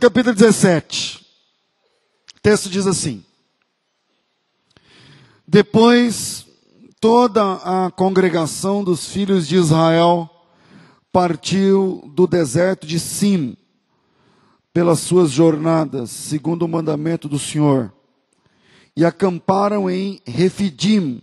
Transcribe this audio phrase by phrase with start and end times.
[0.00, 1.18] Capítulo 17.
[2.34, 3.22] O texto diz assim:
[5.46, 6.46] Depois
[6.98, 10.30] toda a congregação dos filhos de Israel
[11.12, 13.54] partiu do deserto de Sim
[14.72, 17.92] pelas suas jornadas, segundo o mandamento do Senhor,
[18.96, 21.20] e acamparam em Refidim,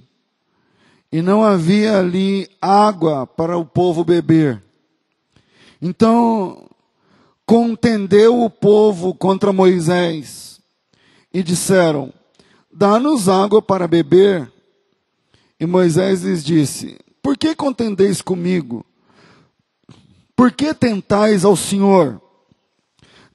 [1.11, 4.61] e não havia ali água para o povo beber.
[5.81, 6.66] Então
[7.47, 10.59] contendeu o povo contra Moisés
[11.33, 12.13] e disseram:
[12.71, 14.51] Dá-nos água para beber.
[15.59, 18.85] E Moisés lhes disse: Por que contendeis comigo?
[20.35, 22.21] Por que tentais ao Senhor?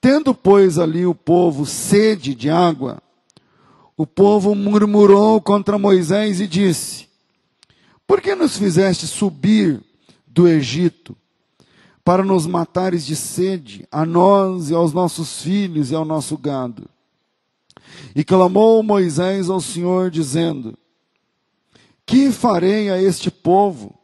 [0.00, 3.02] Tendo, pois, ali o povo sede de água,
[3.96, 7.08] o povo murmurou contra Moisés e disse:
[8.06, 9.82] Por que nos fizeste subir
[10.26, 11.16] do Egito
[12.04, 16.88] para nos matares de sede, a nós e aos nossos filhos e ao nosso gado?
[18.14, 20.76] E clamou Moisés ao Senhor, dizendo:
[22.04, 23.94] Que farei a este povo?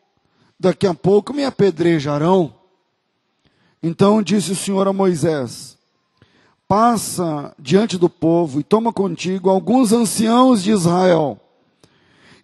[0.59, 2.55] Daqui a pouco me apedrejarão.
[3.83, 5.79] Então disse o Senhor a Moisés:
[6.69, 11.41] passa diante do povo e toma contigo alguns anciãos de Israel,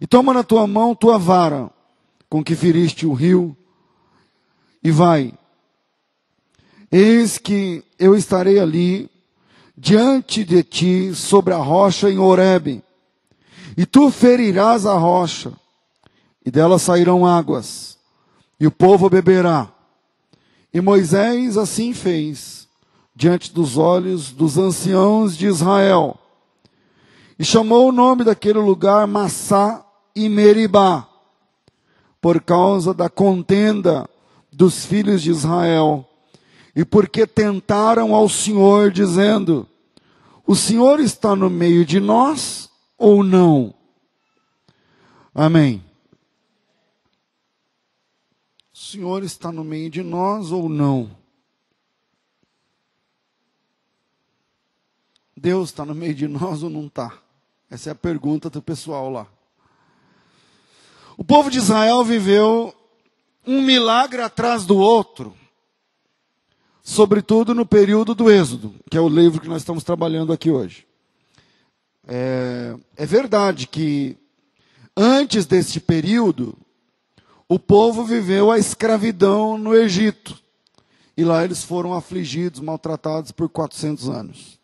[0.01, 1.69] e toma na tua mão tua vara,
[2.27, 3.55] com que feriste o rio,
[4.83, 5.31] e vai.
[6.97, 9.11] Eis que eu estarei ali,
[9.77, 12.81] diante de ti, sobre a rocha em Horebe,
[13.75, 15.51] e tu ferirás a rocha,
[16.45, 17.97] e dela sairão águas,
[18.57, 19.67] e o povo beberá.
[20.73, 22.65] E Moisés assim fez
[23.13, 26.17] diante dos olhos dos anciãos de Israel.
[27.37, 31.05] E chamou o nome daquele lugar Massá e Meribá,
[32.21, 34.09] por causa da contenda
[34.49, 36.09] dos filhos de Israel,
[36.75, 39.67] e porque tentaram ao Senhor, dizendo:
[40.45, 43.73] O Senhor está no meio de nós ou não?
[45.33, 45.83] Amém.
[48.73, 51.15] O Senhor está no meio de nós ou não?
[55.35, 57.17] Deus está no meio de nós ou não está?
[57.69, 59.27] Essa é a pergunta do pessoal lá.
[61.17, 62.73] O povo de Israel viveu
[63.45, 65.35] um milagre atrás do outro,
[66.85, 70.85] sobretudo no período do Êxodo, que é o livro que nós estamos trabalhando aqui hoje.
[72.07, 74.15] É, é verdade que
[74.95, 76.55] antes deste período,
[77.49, 80.39] o povo viveu a escravidão no Egito.
[81.17, 84.59] E lá eles foram afligidos, maltratados por 400 anos.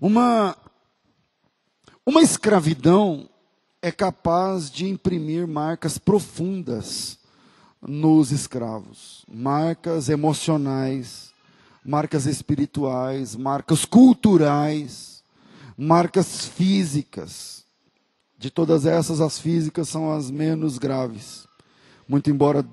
[0.00, 0.56] Uma,
[2.04, 3.28] uma escravidão
[3.80, 7.21] é capaz de imprimir marcas profundas
[7.86, 11.32] nos escravos, marcas emocionais,
[11.84, 15.24] marcas espirituais, marcas culturais,
[15.76, 17.64] marcas físicas.
[18.38, 21.46] De todas essas, as físicas são as menos graves.
[22.08, 22.64] Muito embora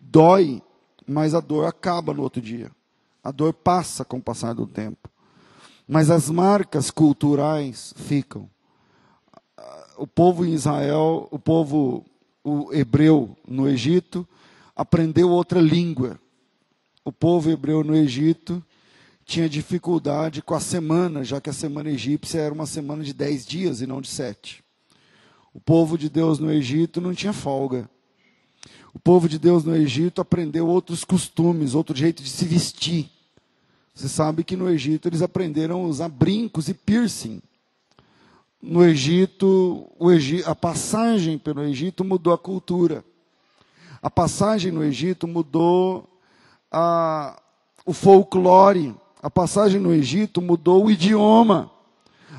[0.00, 0.62] dói,
[1.06, 2.70] mas a dor acaba no outro dia.
[3.22, 5.08] A dor passa com o passar do tempo.
[5.86, 8.48] Mas as marcas culturais ficam.
[9.96, 12.04] O povo em Israel, o povo
[12.44, 14.28] o hebreu no Egito,
[14.74, 16.18] aprendeu outra língua.
[17.04, 18.64] O povo hebreu no Egito
[19.24, 23.46] tinha dificuldade com a semana, já que a semana egípcia era uma semana de dez
[23.46, 24.62] dias e não de sete.
[25.52, 27.88] O povo de Deus no Egito não tinha folga.
[28.92, 33.10] O povo de Deus no Egito aprendeu outros costumes, outro jeito de se vestir.
[33.94, 37.40] Você sabe que no Egito eles aprenderam a usar brincos e piercing.
[38.60, 43.04] No Egito, Egito, a passagem pelo Egito mudou a cultura.
[44.04, 46.06] A passagem no Egito mudou
[46.70, 47.40] a,
[47.86, 48.94] o folclore.
[49.22, 51.70] A passagem no Egito mudou o idioma.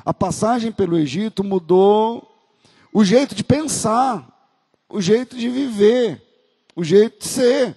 [0.04, 2.24] A passagem pelo Egito mudou
[2.92, 4.48] o jeito de pensar,
[4.88, 6.22] o jeito de viver,
[6.76, 7.76] o jeito de ser.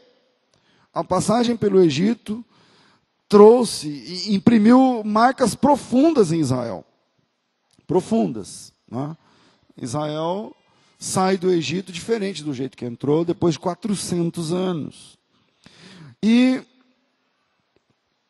[0.93, 2.45] A passagem pelo Egito
[3.27, 6.85] trouxe e imprimiu marcas profundas em Israel.
[7.87, 8.71] Profundas.
[8.87, 9.17] Né?
[9.81, 10.55] Israel
[10.99, 15.17] sai do Egito diferente do jeito que entrou, depois de 400 anos.
[16.21, 16.61] E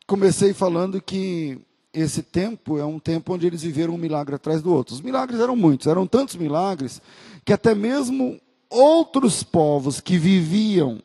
[0.06, 1.60] comecei falando que
[1.92, 4.94] esse tempo é um tempo onde eles viveram um milagre atrás do outro.
[4.94, 7.01] Os milagres eram muitos, eram tantos milagres
[7.44, 8.39] que até mesmo
[8.69, 11.01] outros povos que viviam.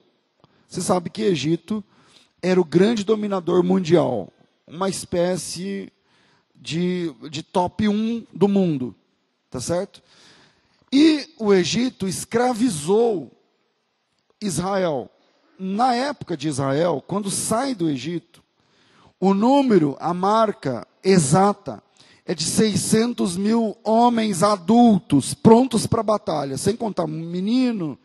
[0.69, 1.82] Você sabe que Egito
[2.43, 4.31] era o grande dominador mundial,
[4.67, 5.90] uma espécie
[6.55, 8.94] de, de top 1 do mundo,
[9.49, 10.02] tá certo?
[10.96, 13.32] E o Egito escravizou
[14.41, 15.11] Israel.
[15.58, 18.44] Na época de Israel, quando sai do Egito,
[19.20, 21.82] O número, a marca exata,
[22.26, 27.99] é de 600 mil homens adultos prontos para a batalha, sem contar menino,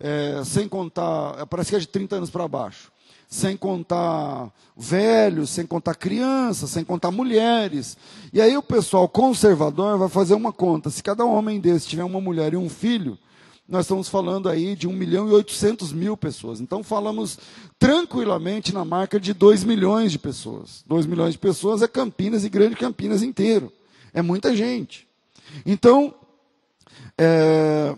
[0.00, 2.91] é, sem contar, parece que é de 30 anos para baixo,
[3.32, 7.96] sem contar velhos, sem contar crianças, sem contar mulheres.
[8.30, 12.20] E aí o pessoal conservador vai fazer uma conta: se cada homem desse tiver uma
[12.20, 13.18] mulher e um filho,
[13.66, 16.60] nós estamos falando aí de 1 milhão e 800 mil pessoas.
[16.60, 17.38] Então falamos
[17.78, 20.84] tranquilamente na marca de 2 milhões de pessoas.
[20.86, 23.72] 2 milhões de pessoas é Campinas e Grande Campinas inteiro.
[24.12, 25.08] É muita gente.
[25.64, 26.14] Então,
[27.16, 27.96] é,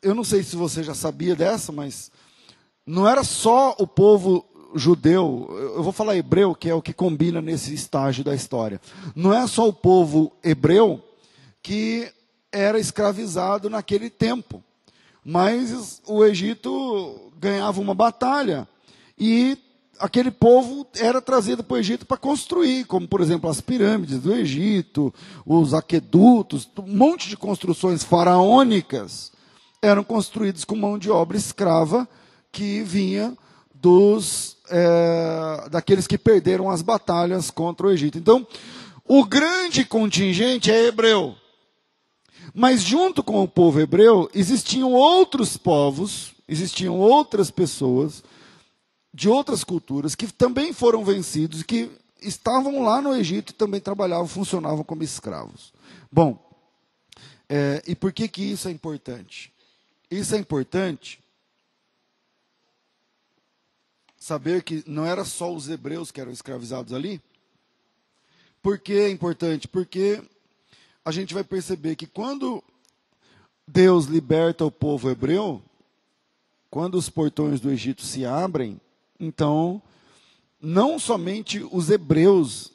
[0.00, 2.12] eu não sei se você já sabia dessa, mas
[2.86, 4.44] não era só o povo
[4.74, 8.80] judeu, eu vou falar hebreu, que é o que combina nesse estágio da história.
[9.14, 11.02] Não é só o povo hebreu
[11.62, 12.12] que
[12.52, 14.62] era escravizado naquele tempo.
[15.24, 18.68] Mas o Egito ganhava uma batalha
[19.18, 19.56] e
[19.98, 24.34] aquele povo era trazido para o Egito para construir, como por exemplo as pirâmides do
[24.34, 25.14] Egito,
[25.46, 29.32] os aquedutos, um monte de construções faraônicas
[29.80, 32.08] eram construídos com mão de obra escrava
[32.54, 33.36] que vinha
[33.74, 38.16] dos é, daqueles que perderam as batalhas contra o Egito.
[38.16, 38.46] Então,
[39.04, 41.34] o grande contingente é hebreu.
[42.54, 48.22] Mas junto com o povo hebreu, existiam outros povos, existiam outras pessoas
[49.12, 51.90] de outras culturas que também foram vencidos que
[52.22, 55.72] estavam lá no Egito e também trabalhavam, funcionavam como escravos.
[56.10, 56.38] Bom,
[57.48, 59.52] é, e por que, que isso é importante?
[60.10, 61.18] Isso é importante
[64.24, 67.20] saber que não era só os hebreus que eram escravizados ali.
[68.62, 69.68] Por que é importante?
[69.68, 70.22] Porque
[71.04, 72.64] a gente vai perceber que quando
[73.68, 75.62] Deus liberta o povo hebreu,
[76.70, 78.80] quando os portões do Egito se abrem,
[79.20, 79.82] então
[80.58, 82.72] não somente os hebreus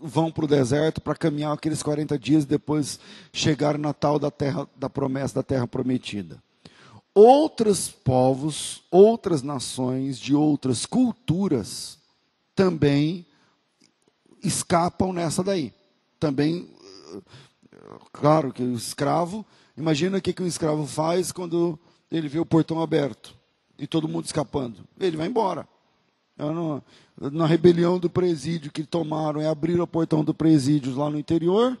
[0.00, 2.98] vão para o deserto para caminhar aqueles 40 dias e depois
[3.30, 6.42] chegar na tal da terra da promessa da terra prometida.
[7.14, 11.98] Outros povos, outras nações de outras culturas
[12.54, 13.26] também
[14.42, 15.72] escapam nessa daí.
[16.18, 16.68] Também
[18.12, 19.44] claro que o escravo,
[19.76, 21.78] imagina o que, um escravo faz quando
[22.10, 23.34] ele vê o portão aberto
[23.78, 24.78] e todo mundo escapando.
[24.98, 25.66] Ele vai embora.
[27.18, 31.78] Na rebelião do presídio que tomaram e abriram o portão do presídio lá no interior,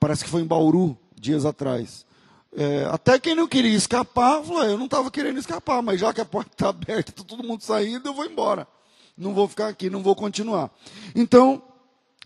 [0.00, 2.04] parece que foi em Bauru, dias atrás.
[2.54, 6.20] É, até quem não queria escapar, falou, eu não estava querendo escapar, mas já que
[6.20, 8.68] a porta está aberta, está todo mundo saindo, eu vou embora.
[9.16, 10.70] Não vou ficar aqui, não vou continuar.
[11.14, 11.62] Então,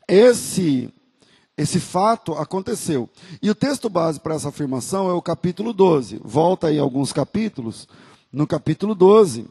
[0.08, 0.92] esse
[1.56, 3.08] esse fato aconteceu.
[3.40, 6.20] E o texto base para essa afirmação é o capítulo 12.
[6.22, 7.88] Volta aí alguns capítulos.
[8.30, 9.48] No capítulo 12,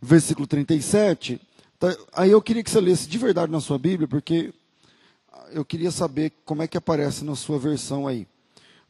[0.00, 1.40] versículo 37.
[1.78, 4.52] Tá, aí eu queria que você lesse de verdade na sua Bíblia, porque
[5.52, 8.26] eu queria saber como é que aparece na sua versão aí.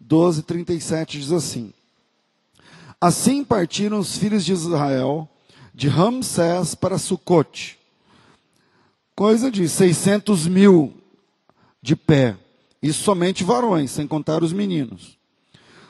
[0.00, 1.72] 12, 37 diz assim:
[3.00, 5.28] Assim partiram os filhos de Israel
[5.72, 7.78] de Ramsés para Sucote,
[9.14, 10.94] coisa de 600 mil
[11.80, 12.36] de pé,
[12.82, 15.18] e somente varões, sem contar os meninos.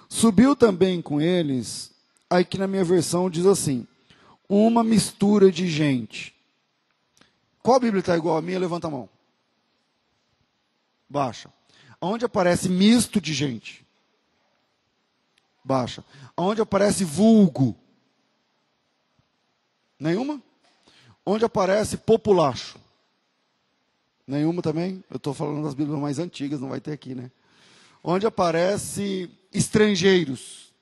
[0.08, 1.92] Subiu também com eles,
[2.28, 3.86] aí que na minha versão diz assim,
[4.48, 6.34] uma mistura de gente.
[7.62, 8.58] Qual Bíblia está igual a minha?
[8.58, 9.08] Levanta a mão.
[11.08, 11.52] Baixa.
[12.00, 13.84] Onde aparece misto de gente?
[15.64, 16.04] Baixa.
[16.36, 17.76] Onde aparece vulgo?
[19.98, 20.42] Nenhuma?
[21.24, 22.78] Onde aparece populacho?
[24.26, 25.04] Nenhuma também?
[25.10, 27.30] Eu estou falando das Bíblias mais antigas, não vai ter aqui, né?
[28.02, 30.72] Onde aparece estrangeiros.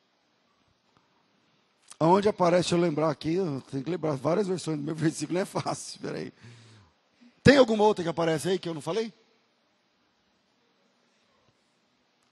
[1.98, 3.36] Onde aparece, deixa eu lembrar aqui,
[3.70, 6.32] tenho que lembrar várias versões do meu versículo, não é fácil, espera aí.
[7.42, 9.12] Tem alguma outra que aparece aí que eu não falei?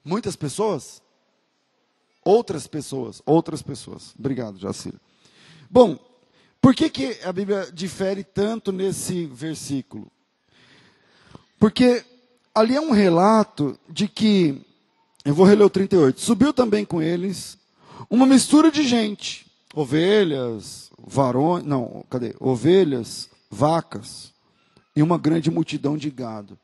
[0.05, 1.01] Muitas pessoas?
[2.27, 4.13] Outras pessoas, outras pessoas.
[4.19, 4.99] Obrigado, Jacira.
[5.71, 5.97] Bom,
[6.59, 10.11] por que, que a Bíblia difere tanto nesse versículo?
[11.57, 12.03] Porque
[12.53, 14.61] ali é um relato de que,
[15.23, 17.57] eu vou reler o 38, subiu também com eles
[18.09, 22.35] uma mistura de gente, ovelhas, varões, não, cadê?
[22.41, 24.33] Ovelhas, vacas
[24.93, 26.59] e uma grande multidão de gado.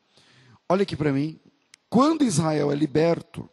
[0.68, 1.40] Olha aqui para mim,
[1.90, 3.50] quando Israel é liberto,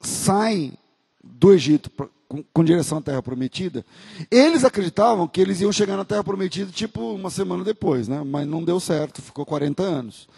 [0.00, 0.74] sai
[1.22, 1.90] do Egito
[2.28, 3.84] com, com, direção à Terra Prometida,
[4.30, 8.22] eles acreditavam que eles iam chegar na Terra Prometida tipo uma semana depois, né?
[8.24, 10.28] mas não deu certo, ficou 40 anos.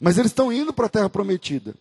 [0.00, 1.74] Mas eles estão indo para a terra prometida.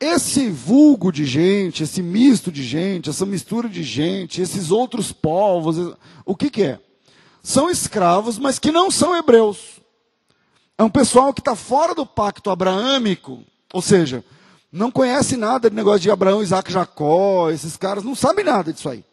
[0.00, 5.94] Esse vulgo de gente, esse misto de gente, essa mistura de gente, esses outros povos,
[6.24, 6.80] o que, que é?
[7.48, 9.80] são escravos, mas que não são hebreus.
[10.76, 14.22] É um pessoal que está fora do pacto abraâmico, ou seja,
[14.70, 18.88] não conhece nada de negócio de Abraão, Isaac, Jacó, esses caras não sabem nada disso
[18.88, 19.04] aí.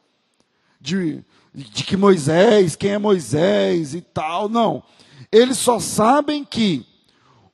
[0.79, 4.83] De, de que Moisés, quem é Moisés e tal, não.
[5.31, 6.85] Eles só sabem que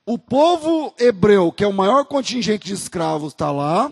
[0.05, 3.91] o povo hebreu, que é o maior contingente de escravos, está lá,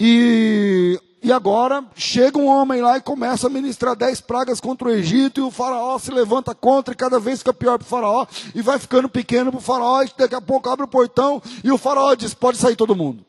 [0.00, 4.90] e, e agora chega um homem lá e começa a ministrar dez pragas contra o
[4.90, 8.26] Egito, e o faraó se levanta contra, e cada vez fica pior para o faraó,
[8.54, 11.72] e vai ficando pequeno para o faraó, e daqui a pouco abre o portão, e
[11.72, 13.24] o faraó diz: pode sair todo mundo.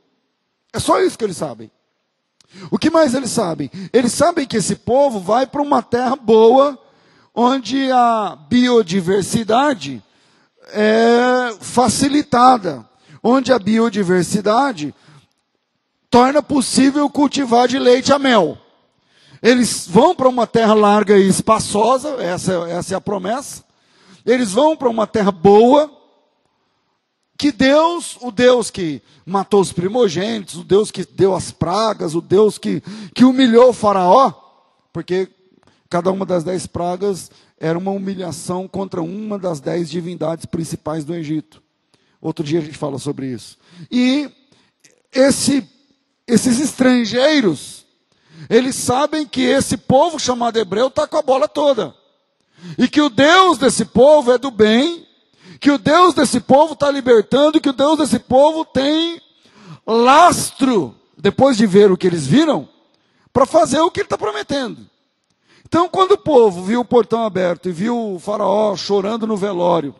[0.71, 1.71] É só isso que eles sabem.
[2.71, 3.69] O que mais eles sabem?
[3.93, 6.77] Eles sabem que esse povo vai para uma terra boa,
[7.33, 10.03] onde a biodiversidade
[10.71, 12.87] é facilitada,
[13.23, 14.93] onde a biodiversidade
[16.09, 18.57] torna possível cultivar de leite a mel.
[19.41, 23.63] Eles vão para uma terra larga e espaçosa, essa, essa é a promessa.
[24.25, 25.89] Eles vão para uma terra boa,
[27.37, 32.19] que Deus, o Deus que matou os primogênitos, o Deus que deu as pragas, o
[32.19, 32.83] Deus que,
[33.15, 34.33] que humilhou o faraó,
[34.91, 35.29] porque
[35.89, 41.15] cada uma das dez pragas era uma humilhação contra uma das dez divindades principais do
[41.15, 41.63] Egito.
[42.21, 43.57] Outro dia a gente fala sobre isso.
[43.89, 44.29] E
[45.13, 45.65] esse,
[46.29, 47.85] esses estrangeiros,
[48.49, 51.93] eles sabem que esse povo chamado hebreu está com a bola toda.
[52.77, 55.05] E que o Deus desse povo é do bem,
[55.59, 59.21] que o Deus desse povo está libertando, que o Deus desse povo tem
[59.85, 62.67] lastro, depois de ver o que eles viram,
[63.33, 64.87] para fazer o que ele está prometendo.
[65.65, 69.93] Então, quando o povo viu o portão aberto e viu o faraó chorando no velório,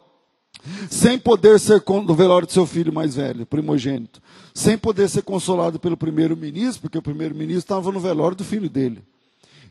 [0.90, 4.22] sem poder ser no velório do seu filho mais velho, primogênito,
[4.54, 9.02] sem poder ser consolado pelo primeiro-ministro, porque o primeiro-ministro estava no velório do filho dele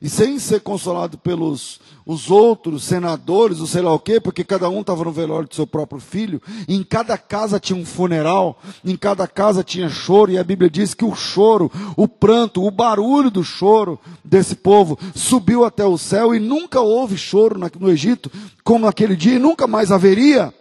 [0.01, 4.69] e sem ser consolado pelos os outros senadores, ou sei lá o quê, porque cada
[4.71, 8.97] um estava no velório do seu próprio filho, em cada casa tinha um funeral, em
[8.97, 13.31] cada casa tinha choro, e a Bíblia diz que o choro, o pranto, o barulho
[13.31, 18.31] do choro desse povo subiu até o céu e nunca houve choro no Egito,
[18.65, 20.55] como naquele dia, e nunca mais haveria.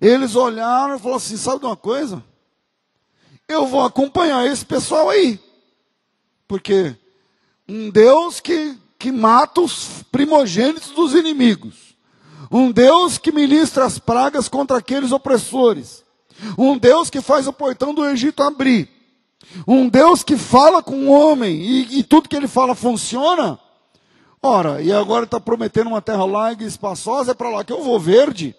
[0.00, 2.22] Eles olharam e falaram assim: sabe de uma coisa?
[3.48, 5.38] Eu vou acompanhar esse pessoal aí.
[6.48, 6.96] Porque
[7.68, 11.94] um Deus que, que mata os primogênitos dos inimigos.
[12.50, 16.04] Um Deus que ministra as pragas contra aqueles opressores.
[16.58, 18.88] Um Deus que faz o portão do Egito abrir.
[19.66, 23.58] Um Deus que fala com o homem e, e tudo que ele fala funciona.
[24.42, 27.82] Ora, e agora está prometendo uma terra larga e espaçosa, é para lá que eu
[27.82, 28.54] vou verde,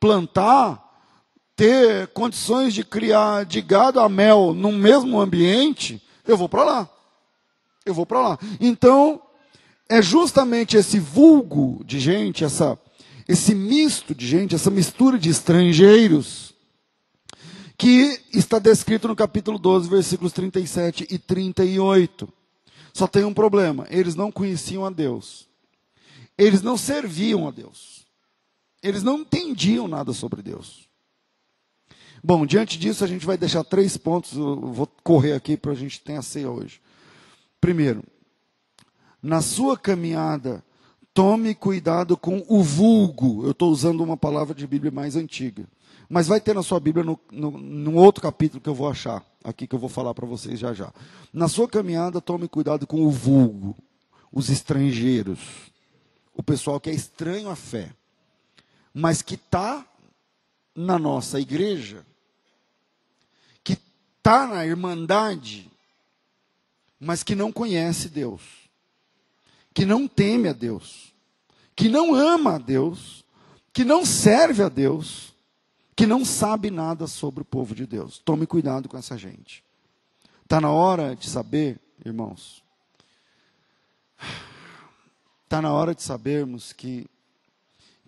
[0.00, 0.82] plantar,
[1.54, 6.90] ter condições de criar de gado a mel no mesmo ambiente, eu vou para lá
[7.84, 8.38] eu vou para lá.
[8.60, 9.20] Então,
[9.88, 12.78] é justamente esse vulgo de gente, essa,
[13.28, 16.54] esse misto de gente, essa mistura de estrangeiros,
[17.76, 22.28] que está descrito no capítulo 12, versículos 37 e 38.
[22.92, 25.48] Só tem um problema: eles não conheciam a Deus,
[26.36, 27.99] eles não serviam a Deus,
[28.82, 30.88] eles não entendiam nada sobre Deus.
[32.22, 34.36] Bom, diante disso, a gente vai deixar três pontos.
[34.36, 36.80] Eu vou correr aqui para a gente ter a ceia hoje.
[37.60, 38.02] Primeiro,
[39.22, 40.62] na sua caminhada,
[41.14, 43.44] tome cuidado com o vulgo.
[43.44, 45.66] Eu estou usando uma palavra de Bíblia mais antiga.
[46.08, 49.24] Mas vai ter na sua Bíblia no, no, no outro capítulo que eu vou achar,
[49.44, 50.92] aqui que eu vou falar para vocês já já.
[51.32, 53.76] Na sua caminhada, tome cuidado com o vulgo,
[54.32, 55.38] os estrangeiros,
[56.34, 57.92] o pessoal que é estranho à fé,
[58.92, 59.86] mas que está
[60.74, 62.04] na nossa igreja,
[63.62, 63.78] que
[64.18, 65.70] está na irmandade,
[66.98, 68.42] mas que não conhece Deus,
[69.72, 71.12] que não teme a Deus,
[71.74, 73.24] que não ama a Deus,
[73.72, 75.32] que não serve a Deus,
[75.96, 78.18] que não sabe nada sobre o povo de Deus.
[78.18, 79.64] Tome cuidado com essa gente.
[80.42, 82.62] Está na hora de saber, irmãos,
[85.44, 87.06] está na hora de sabermos que,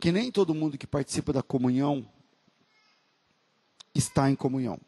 [0.03, 2.05] que nem todo mundo que participa da comunhão
[3.95, 4.81] está em comunhão.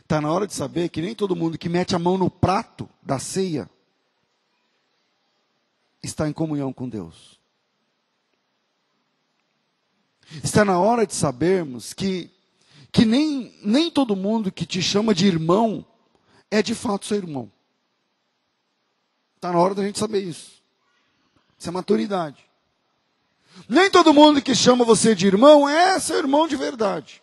[0.00, 2.88] Está na hora de saber que nem todo mundo que mete a mão no prato
[3.02, 3.68] da ceia
[6.00, 7.40] está em comunhão com Deus.
[10.44, 12.30] Está na hora de sabermos que,
[12.92, 15.84] que nem, nem todo mundo que te chama de irmão
[16.52, 17.50] é de fato seu irmão.
[19.34, 20.62] Está na hora da gente saber isso.
[21.58, 22.47] Isso é maturidade.
[23.68, 27.22] Nem todo mundo que chama você de irmão é seu irmão de verdade.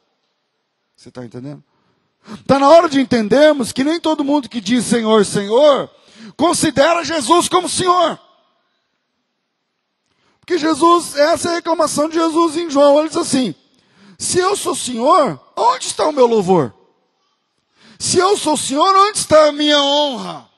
[0.96, 1.64] Você está entendendo?
[2.40, 5.90] Está na hora de entendermos que nem todo mundo que diz Senhor, Senhor,
[6.36, 8.20] considera Jesus como Senhor.
[10.40, 13.00] Porque Jesus, essa é a reclamação de Jesus em João.
[13.00, 13.54] Ele diz assim:
[14.18, 16.74] se eu sou Senhor, onde está o meu louvor?
[18.00, 20.50] Se eu sou Senhor, onde está a minha honra?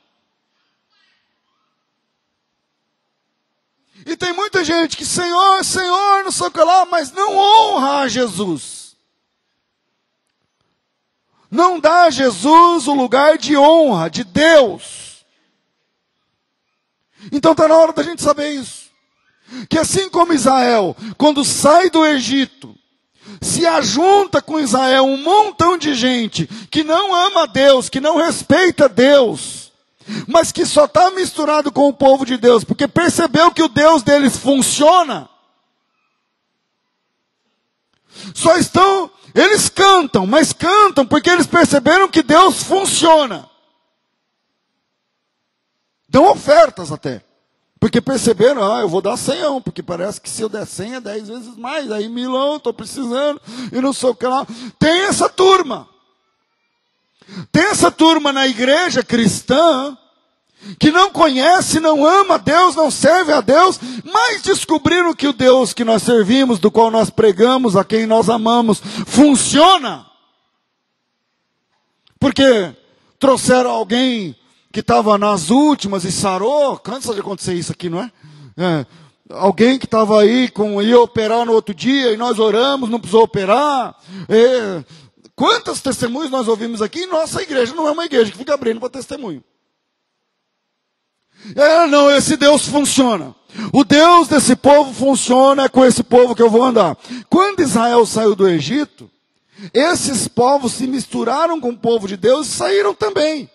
[4.08, 8.00] E tem muita gente que, Senhor, Senhor, não sei o que lá, mas não honra
[8.00, 8.96] a Jesus.
[11.52, 15.26] Não dá a Jesus o lugar de honra, de Deus.
[17.34, 18.88] Então está na hora da gente saber isso.
[19.70, 22.74] Que assim como Israel, quando sai do Egito,
[23.42, 28.88] se ajunta com Israel um montão de gente que não ama Deus, que não respeita
[28.88, 29.67] Deus,
[30.28, 34.04] mas que só está misturado com o povo de Deus, porque percebeu que o Deus
[34.04, 35.30] deles funciona.
[38.34, 43.50] Só estão, eles cantam, mas cantam porque eles perceberam que Deus funciona.
[46.10, 47.24] Dão ofertas até.
[47.80, 51.02] Porque perceberam, ah, eu vou dar senhão, porque parece que se eu der senha, é
[51.02, 51.92] dez vezes mais.
[51.92, 53.40] Aí Milão, estou precisando,
[53.72, 54.48] e não sei o que lá.
[54.80, 55.88] Tem essa turma.
[57.52, 59.98] Tem essa turma na igreja cristã
[60.80, 65.74] que não conhece, não ama Deus, não serve a Deus, mas descobriram que o Deus
[65.74, 70.06] que nós servimos, do qual nós pregamos, a quem nós amamos, funciona.
[72.20, 72.76] Porque
[73.20, 74.36] trouxeram alguém
[74.72, 78.12] que estava nas últimas e sarou, cansa de acontecer isso aqui, não é?
[78.58, 78.86] é
[79.30, 83.24] alguém que estava aí, com, ia operar no outro dia, e nós oramos, não precisou
[83.24, 83.96] operar.
[84.30, 84.84] É,
[85.38, 87.06] quantas testemunhos nós ouvimos aqui?
[87.06, 89.44] Nossa igreja não é uma igreja que fica abrindo para testemunho.
[91.56, 93.36] É, não, esse Deus funciona.
[93.72, 96.98] O Deus desse povo funciona, é com esse povo que eu vou andar.
[97.30, 99.10] Quando Israel saiu do Egito,
[99.74, 103.50] esses povos se misturaram com o povo de Deus e saíram também.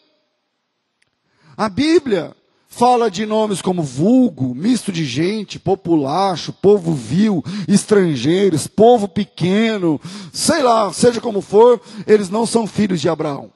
[1.56, 2.34] A Bíblia
[2.72, 10.00] fala de nomes como vulgo, misto de gente, populacho, povo vil, estrangeiros, povo pequeno,
[10.32, 13.52] sei lá, seja como for, eles não são filhos de Abraão.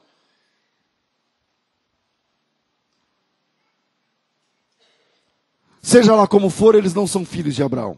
[5.81, 7.97] Seja lá como for, eles não são filhos de Abraão.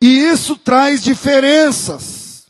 [0.00, 2.46] E isso traz diferenças.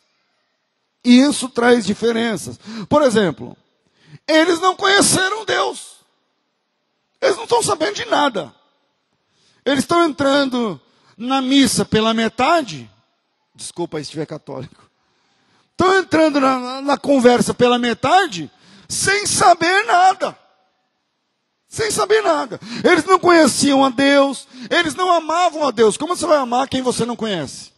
[1.05, 2.61] E isso traz diferenças.
[2.89, 3.57] Por exemplo,
[4.29, 5.96] eles não conheceram Deus.
[7.21, 8.55] Eles não estão sabendo de nada.
[9.65, 10.81] Eles estão entrando
[11.17, 12.91] na missa pela metade.
[13.55, 14.89] Desculpa se estiver católico.
[15.73, 18.51] Estão entrando na, na conversa pela metade
[18.89, 20.39] sem saber nada.
[21.69, 22.61] Sem saber nada.
[22.85, 25.97] Eles não conheciam a Deus, eles não amavam a Deus.
[25.97, 27.73] Como você vai amar quem você não conhece?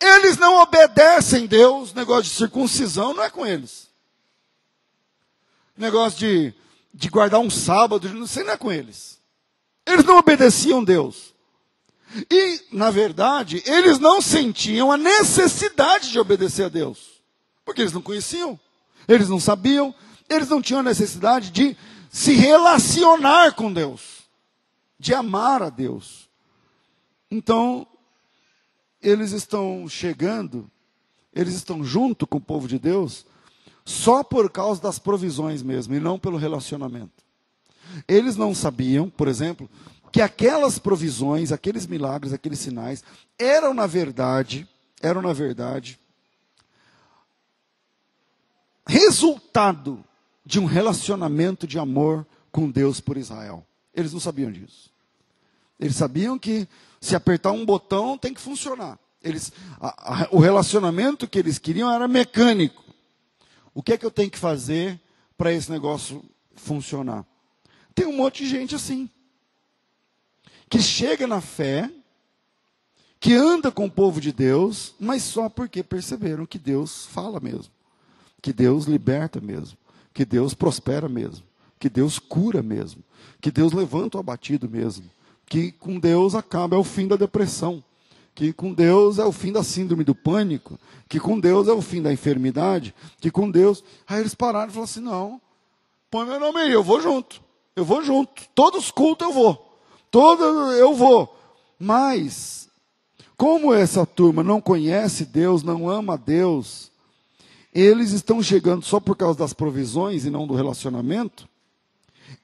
[0.00, 3.89] Eles não obedecem Deus, negócio de circuncisão não é com eles.
[5.80, 6.54] Negócio de
[6.92, 9.20] de guardar um sábado, não sei, não é com eles.
[9.86, 11.34] Eles não obedeciam Deus.
[12.30, 17.22] E, na verdade, eles não sentiam a necessidade de obedecer a Deus.
[17.64, 18.58] Porque eles não conheciam,
[19.06, 19.94] eles não sabiam,
[20.28, 21.76] eles não tinham a necessidade de
[22.10, 24.24] se relacionar com Deus,
[24.98, 26.28] de amar a Deus.
[27.30, 27.86] Então,
[29.00, 30.68] eles estão chegando,
[31.32, 33.24] eles estão junto com o povo de Deus,
[33.90, 37.24] só por causa das provisões mesmo, e não pelo relacionamento.
[38.06, 39.68] Eles não sabiam, por exemplo,
[40.12, 43.02] que aquelas provisões, aqueles milagres, aqueles sinais,
[43.36, 44.66] eram na verdade,
[45.02, 45.98] eram na verdade,
[48.86, 50.04] resultado
[50.46, 53.66] de um relacionamento de amor com Deus por Israel.
[53.92, 54.88] Eles não sabiam disso.
[55.80, 56.68] Eles sabiam que
[57.00, 58.98] se apertar um botão tem que funcionar.
[59.22, 62.89] Eles, a, a, o relacionamento que eles queriam era mecânico.
[63.80, 65.00] O que é que eu tenho que fazer
[65.38, 66.22] para esse negócio
[66.54, 67.24] funcionar?
[67.94, 69.08] Tem um monte de gente assim,
[70.68, 71.90] que chega na fé,
[73.18, 77.72] que anda com o povo de Deus, mas só porque perceberam que Deus fala mesmo,
[78.42, 79.78] que Deus liberta mesmo,
[80.12, 81.42] que Deus prospera mesmo,
[81.78, 83.02] que Deus cura mesmo,
[83.40, 85.08] que Deus levanta o abatido mesmo,
[85.46, 87.82] que com Deus acaba é o fim da depressão,
[88.40, 91.82] que com Deus é o fim da síndrome do pânico, que com Deus é o
[91.82, 93.84] fim da enfermidade, que com Deus.
[94.08, 95.38] Aí eles pararam e falaram assim: não,
[96.10, 97.42] põe meu nome aí, eu vou junto,
[97.76, 99.78] eu vou junto, todos os cultos eu vou,
[100.10, 101.36] todo eu vou.
[101.78, 102.70] Mas,
[103.36, 106.90] como essa turma não conhece Deus, não ama Deus,
[107.74, 111.46] eles estão chegando só por causa das provisões e não do relacionamento,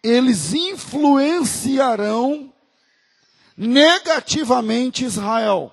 [0.02, 2.52] eles influenciarão
[3.56, 5.72] negativamente Israel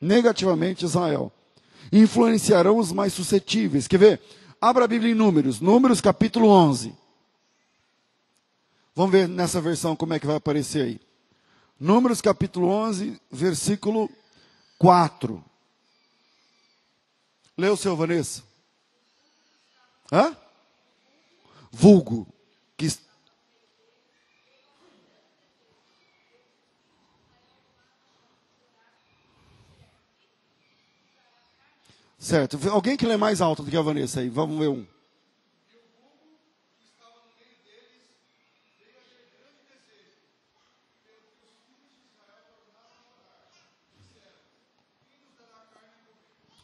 [0.00, 1.32] negativamente Israel.
[1.92, 3.88] Influenciarão os mais suscetíveis.
[3.88, 4.22] Quer ver?
[4.60, 6.94] Abra a Bíblia em Números, Números capítulo 11.
[8.94, 11.00] Vamos ver nessa versão como é que vai aparecer aí.
[11.78, 14.10] Números capítulo 11, versículo
[14.78, 15.44] 4.
[17.56, 18.42] Leu, seu Vanessa.
[20.12, 20.36] Hã?
[21.70, 22.26] Vulgo.
[22.76, 22.88] Que...
[32.18, 32.58] Certo.
[32.68, 34.28] Alguém que lê mais alto do que a Vanessa aí?
[34.28, 34.84] Vamos ver um.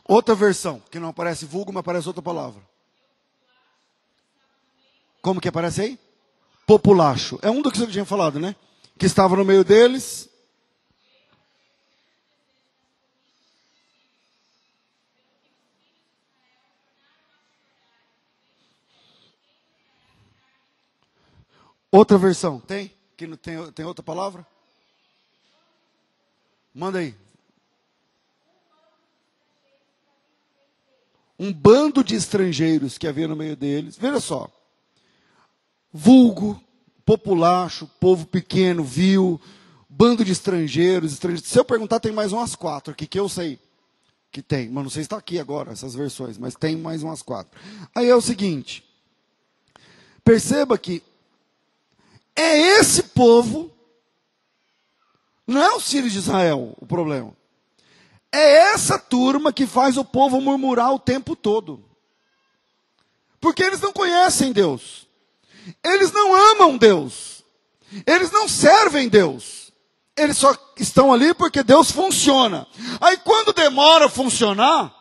[0.07, 2.61] Outra versão, que não aparece vulgo, mas aparece outra palavra.
[5.23, 5.99] Como que aparece aí?
[6.67, 7.39] Populacho.
[7.41, 8.55] É um do que você tinha falado, né?
[8.99, 10.29] Que estava no meio deles.
[21.97, 22.91] Outra versão, tem?
[23.17, 24.45] Que não tem, tem outra palavra?
[26.75, 27.15] Manda aí.
[31.39, 33.97] um bando de estrangeiros que havia no meio deles.
[33.97, 34.51] Veja só.
[35.93, 36.61] Vulgo,
[37.05, 39.41] populacho, povo pequeno, vil,
[39.89, 41.49] bando de estrangeiros, estrangeiros.
[41.49, 43.59] Se eu perguntar, tem mais umas quatro aqui que eu sei
[44.33, 44.69] que tem.
[44.69, 47.57] Mas não sei se está aqui agora, essas versões, mas tem mais umas quatro.
[47.95, 48.83] Aí é o seguinte.
[50.25, 51.03] Perceba que
[52.37, 53.71] é esse povo,
[55.47, 57.37] não é os filhos de Israel o problema.
[58.33, 61.85] É essa turma que faz o povo murmurar o tempo todo.
[63.41, 65.07] Porque eles não conhecem Deus.
[65.85, 67.45] Eles não amam Deus.
[68.07, 69.73] Eles não servem Deus.
[70.17, 72.67] Eles só estão ali porque Deus funciona.
[73.01, 74.93] Aí quando demora a funcionar,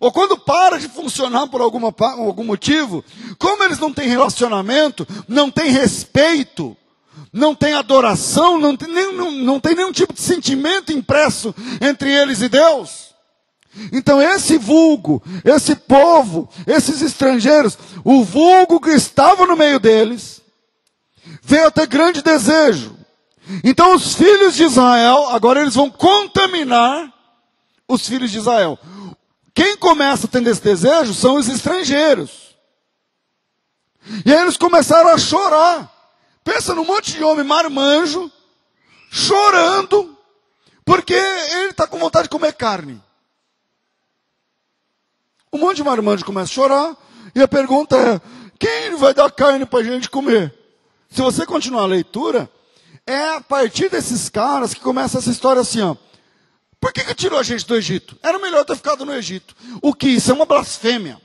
[0.00, 3.04] ou quando para de funcionar por alguma, algum motivo,
[3.38, 6.74] como eles não têm relacionamento, não têm respeito,
[7.30, 12.10] não tem adoração, não tem, nem, não, não tem nenhum tipo de sentimento impresso entre
[12.10, 13.10] eles e Deus.
[13.92, 20.40] Então, esse vulgo, esse povo, esses estrangeiros, o vulgo que estava no meio deles,
[21.42, 22.96] veio a ter grande desejo.
[23.62, 27.12] Então, os filhos de Israel, agora eles vão contaminar
[27.86, 28.78] os filhos de Israel.
[29.54, 32.56] Quem começa tendo esse desejo são os estrangeiros.
[34.24, 35.90] E aí eles começaram a chorar.
[36.42, 38.30] Pensa num monte de homem marmanjo,
[39.10, 40.16] chorando,
[40.84, 43.02] porque ele está com vontade de comer carne.
[45.52, 46.96] Um monte de marmanjo começa a chorar,
[47.34, 48.20] e a pergunta é:
[48.58, 50.54] quem vai dar carne para a gente comer?
[51.10, 52.50] Se você continuar a leitura,
[53.06, 55.96] é a partir desses caras que começa essa história assim, ó.
[56.80, 58.18] Por que, que tirou a gente do Egito?
[58.22, 59.54] Era melhor ter ficado no Egito.
[59.82, 60.08] O que?
[60.08, 61.20] Isso é uma blasfêmia.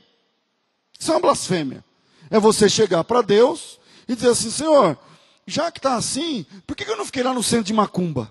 [0.98, 1.82] Isso é uma blasfêmia.
[2.30, 4.98] É você chegar para Deus e dizer assim, Senhor,
[5.46, 8.30] já que está assim, por que, eu não fiquei lá no centro de Macumba?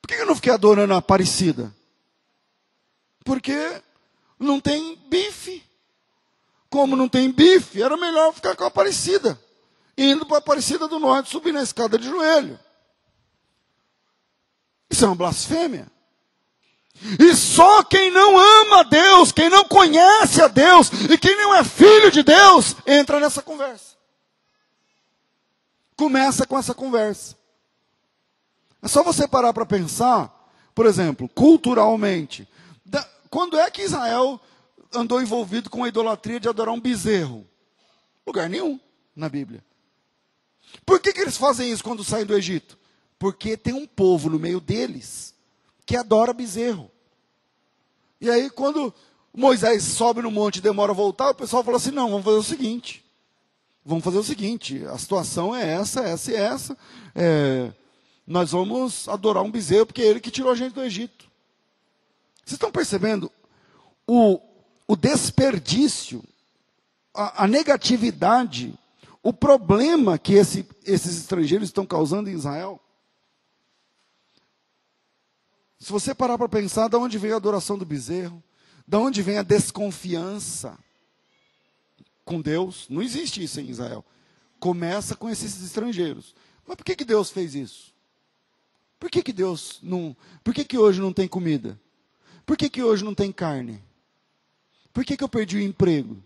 [0.00, 1.74] Por que, eu não fiquei adorando a Aparecida?
[3.24, 3.82] Porque
[4.38, 5.62] não tem bife.
[6.70, 9.40] Como não tem bife, era melhor ficar com a Aparecida.
[9.96, 12.58] Indo para a Aparecida do Norte, subir na escada de joelho.
[14.92, 15.90] Isso é uma blasfêmia.
[17.18, 21.54] E só quem não ama a Deus, quem não conhece a Deus e quem não
[21.54, 23.96] é filho de Deus, entra nessa conversa.
[25.96, 27.36] Começa com essa conversa.
[28.82, 30.30] É só você parar para pensar,
[30.74, 32.46] por exemplo, culturalmente.
[32.84, 34.38] Da, quando é que Israel
[34.94, 37.48] andou envolvido com a idolatria de adorar um bezerro?
[38.26, 38.78] Lugar nenhum
[39.16, 39.64] na Bíblia.
[40.84, 42.81] Por que, que eles fazem isso quando saem do Egito?
[43.22, 45.32] Porque tem um povo no meio deles
[45.86, 46.90] que adora bezerro.
[48.20, 48.92] E aí, quando
[49.32, 52.38] Moisés sobe no monte e demora a voltar, o pessoal fala assim: não, vamos fazer
[52.38, 53.02] o seguinte
[53.84, 56.76] vamos fazer o seguinte: a situação é essa, essa e essa.
[57.14, 57.72] É,
[58.26, 61.26] nós vamos adorar um bezerro, porque é ele que tirou a gente do Egito.
[62.44, 63.30] Vocês estão percebendo
[64.04, 64.40] o,
[64.86, 66.24] o desperdício,
[67.14, 68.74] a, a negatividade,
[69.22, 72.80] o problema que esse, esses estrangeiros estão causando em Israel?
[75.82, 78.42] Se você parar para pensar, de onde vem a adoração do bezerro?
[78.86, 80.78] De onde vem a desconfiança?
[82.24, 82.86] com Deus.
[82.88, 84.04] Não existe isso em Israel.
[84.58, 86.34] Começa com esses estrangeiros.
[86.66, 87.92] Mas por que, que Deus fez isso?
[88.98, 90.16] Por que, que Deus não.
[90.44, 91.78] Por que, que hoje não tem comida?
[92.46, 93.82] Por que, que hoje não tem carne?
[94.92, 96.22] Por que, que eu perdi o emprego?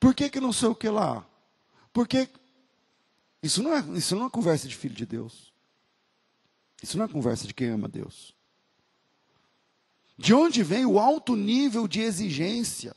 [0.00, 1.26] Por que, que não sei o que lá?
[1.92, 2.28] Por que.
[3.42, 5.52] Isso não, é, isso não é conversa de filho de Deus.
[6.82, 8.34] Isso não é conversa de quem ama Deus.
[10.18, 12.94] De onde vem o alto nível de exigência?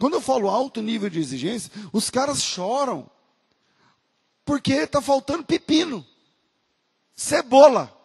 [0.00, 3.08] Quando eu falo alto nível de exigência, os caras choram.
[4.44, 6.04] Porque está faltando pepino.
[7.14, 7.96] Cebola.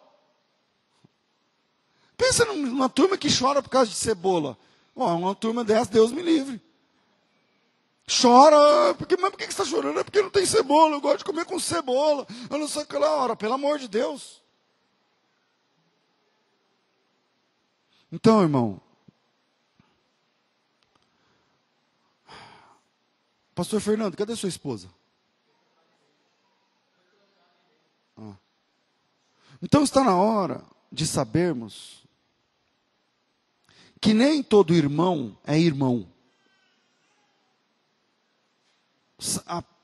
[2.16, 4.56] Pensa numa turma que chora por causa de cebola.
[4.94, 6.60] Bom, uma turma dessa, Deus me livre.
[8.08, 9.98] Chora, porque, mas por que você está chorando?
[9.98, 12.24] É porque não tem cebola, eu gosto de comer com cebola.
[12.48, 14.40] Eu não sei aquela hora, pelo amor de Deus.
[18.10, 18.80] Então, irmão,
[23.56, 24.86] Pastor Fernando, cadê sua esposa?
[28.14, 28.36] Ah.
[29.62, 32.04] Então está na hora de sabermos
[33.98, 36.06] que nem todo irmão é irmão.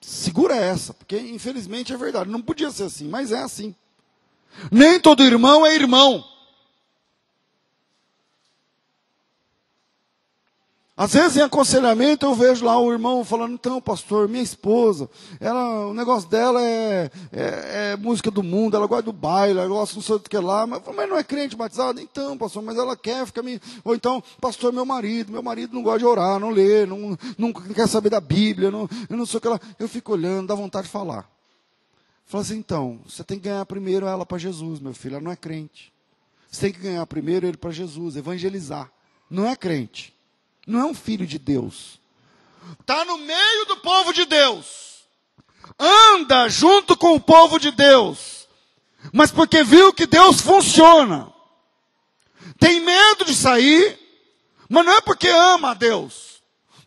[0.03, 2.29] Segura essa, porque infelizmente é verdade.
[2.29, 3.75] Não podia ser assim, mas é assim.
[4.71, 6.23] Nem todo irmão é irmão.
[11.03, 15.11] Às vezes em aconselhamento eu vejo lá o irmão falando, então, pastor, minha esposa,
[15.41, 19.67] ela, o negócio dela é, é, é música do mundo, ela gosta do baile, ela
[19.67, 21.99] gosta não sei do que lá, mas, mas não é crente batizado?
[21.99, 23.61] Então, pastor, mas ela quer ficar me.
[23.83, 27.53] Ou então, pastor, meu marido, meu marido não gosta de orar, não lê, não, não
[27.53, 29.59] quer saber da Bíblia, não, eu não sei o que lá.
[29.81, 31.29] Eu fico olhando, dá vontade de falar.
[32.27, 35.33] Fala assim, então, você tem que ganhar primeiro ela para Jesus, meu filho, ela não
[35.33, 35.93] é crente.
[36.49, 38.88] Você tem que ganhar primeiro ele para Jesus, evangelizar.
[39.29, 40.15] Não é crente.
[40.66, 42.01] Não é um filho de Deus.
[42.81, 45.05] Está no meio do povo de Deus.
[45.79, 48.46] Anda junto com o povo de Deus.
[49.12, 51.33] Mas porque viu que Deus funciona.
[52.59, 53.98] Tem medo de sair,
[54.68, 56.33] mas não é porque ama a Deus.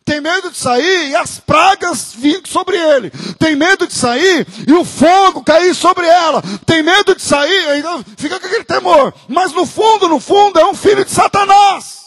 [0.06, 3.10] Tem medo de sair e as pragas virem sobre ele.
[3.40, 6.40] Tem medo de sair e o fogo cair sobre ela.
[6.64, 9.12] Tem medo de sair, então fica com aquele temor.
[9.28, 12.05] Mas no fundo, no fundo, é um filho de Satanás.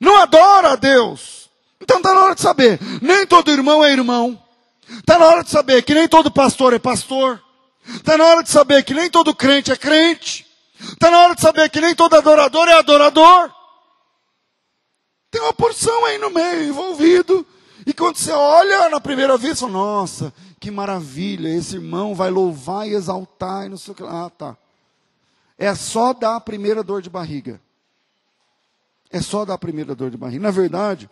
[0.00, 1.50] Não adora a Deus.
[1.80, 4.40] Então está na hora de saber, nem todo irmão é irmão.
[4.88, 7.42] Está na hora de saber que nem todo pastor é pastor.
[7.88, 10.46] Está na hora de saber que nem todo crente é crente.
[10.80, 13.52] Está na hora de saber que nem todo adorador é adorador.
[15.30, 17.46] Tem uma porção aí no meio envolvido.
[17.86, 22.30] E quando você olha na primeira vez, você fala, nossa, que maravilha, esse irmão vai
[22.30, 24.02] louvar e exaltar e não sei o que.
[24.02, 24.56] Ah, tá.
[25.58, 27.60] É só dar a primeira dor de barriga.
[29.16, 30.42] É só dar a primeira dor de barriga.
[30.42, 31.08] Na verdade,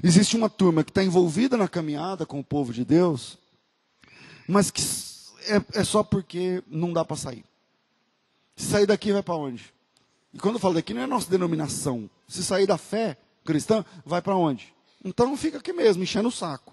[0.00, 3.36] existe uma turma que está envolvida na caminhada com o povo de Deus,
[4.46, 4.80] mas que
[5.52, 7.44] é, é só porque não dá para sair.
[8.54, 9.74] Se sair daqui, vai para onde?
[10.32, 12.08] E quando eu falo daqui, não é nossa denominação.
[12.28, 14.72] Se sair da fé cristã, vai para onde?
[15.04, 16.72] Então fica aqui mesmo, enchendo o saco.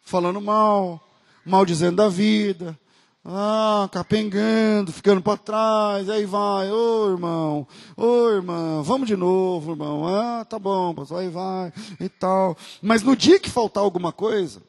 [0.00, 1.06] Falando mal,
[1.44, 2.78] mal dizendo da vida,
[3.24, 10.06] ah, capengando, ficando para trás, aí vai, ô irmão, ô irmão, vamos de novo, irmão,
[10.06, 12.56] ah, tá bom, pastor, aí vai, e tal.
[12.82, 14.62] Mas no dia que faltar alguma coisa,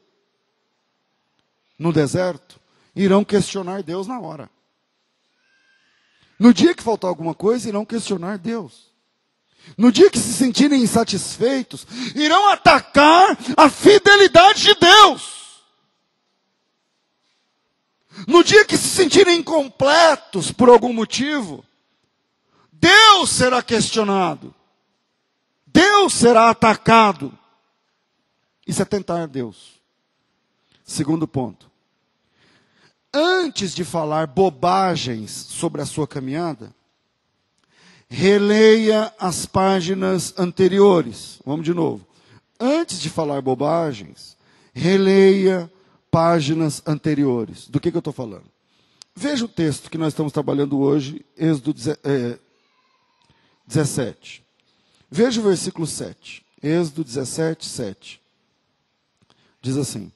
[1.78, 2.58] no deserto,
[2.94, 4.48] irão questionar Deus na hora.
[6.38, 8.86] No dia que faltar alguma coisa, irão questionar Deus.
[9.76, 15.45] No dia que se sentirem insatisfeitos, irão atacar a fidelidade de Deus.
[18.26, 21.64] No dia que se sentirem incompletos por algum motivo,
[22.72, 24.54] Deus será questionado.
[25.66, 27.36] Deus será atacado.
[28.66, 29.80] Isso é tentar Deus.
[30.84, 31.70] Segundo ponto.
[33.12, 36.74] Antes de falar bobagens sobre a sua caminhada,
[38.08, 41.40] releia as páginas anteriores.
[41.44, 42.06] Vamos de novo.
[42.58, 44.36] Antes de falar bobagens,
[44.72, 45.70] releia
[46.10, 47.68] páginas anteriores.
[47.68, 48.44] Do que, que eu estou falando?
[49.14, 52.00] Veja o texto que nós estamos trabalhando hoje, Êxodo 17.
[52.04, 52.38] É,
[55.10, 56.44] Veja o versículo 7.
[56.62, 58.20] Êxodo 17, 7.
[59.62, 60.12] Diz assim: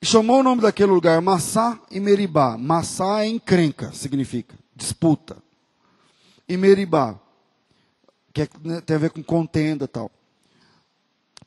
[0.00, 2.56] E chamou o nome daquele lugar Massá e Meribá.
[2.56, 5.36] Massá é encrenca, significa disputa.
[6.48, 7.18] E Meribá,
[8.32, 10.10] que é, né, tem a ver com contenda tal.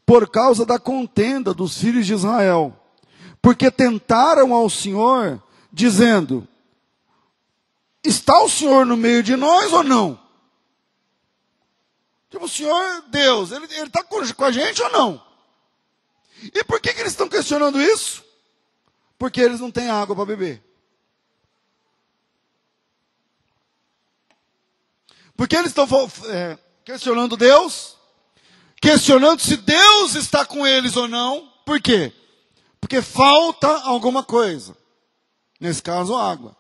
[0.06, 2.79] Por causa da contenda dos filhos de Israel
[3.42, 6.48] porque tentaram ao Senhor, dizendo:
[8.04, 10.20] Está o Senhor no meio de nós ou não?
[12.30, 15.26] Tipo, o Senhor, Deus, Ele está com, com, a gente ou não?
[16.54, 18.24] E por que, que eles estão questionando isso?
[19.18, 20.64] Porque eles não têm água para beber.
[25.36, 25.88] Porque eles estão
[26.28, 27.98] é, questionando Deus,
[28.82, 31.52] questionando se Deus está com eles ou não.
[31.66, 32.14] Por quê?
[32.80, 34.76] Porque falta alguma coisa.
[35.60, 36.56] Nesse caso, água.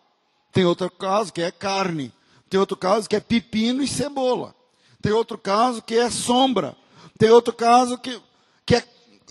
[0.51, 2.13] Tem outro caso que é carne.
[2.49, 4.55] Tem outro caso que é pepino e cebola.
[5.01, 6.75] Tem outro caso que é sombra.
[7.17, 8.21] Tem outro caso que,
[8.65, 8.83] que é,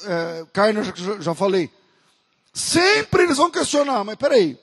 [0.05, 1.71] é carne, já, já falei.
[2.53, 4.59] Sempre eles vão questionar, mas peraí,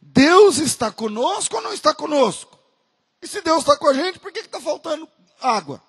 [0.00, 2.58] Deus está conosco ou não está conosco?
[3.20, 5.08] E se Deus está com a gente, por que está faltando
[5.40, 5.82] água?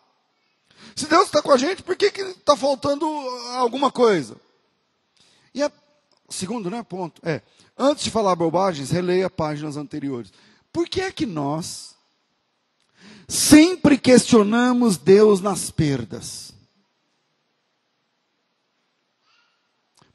[0.95, 3.05] Se Deus está com a gente, por que está faltando
[3.57, 4.37] alguma coisa?
[5.55, 5.71] E a,
[6.29, 7.41] segundo né, ponto, é,
[7.77, 10.33] antes de falar bobagens, releia páginas anteriores.
[10.71, 11.95] Por que é que nós
[13.25, 16.53] sempre questionamos Deus nas perdas?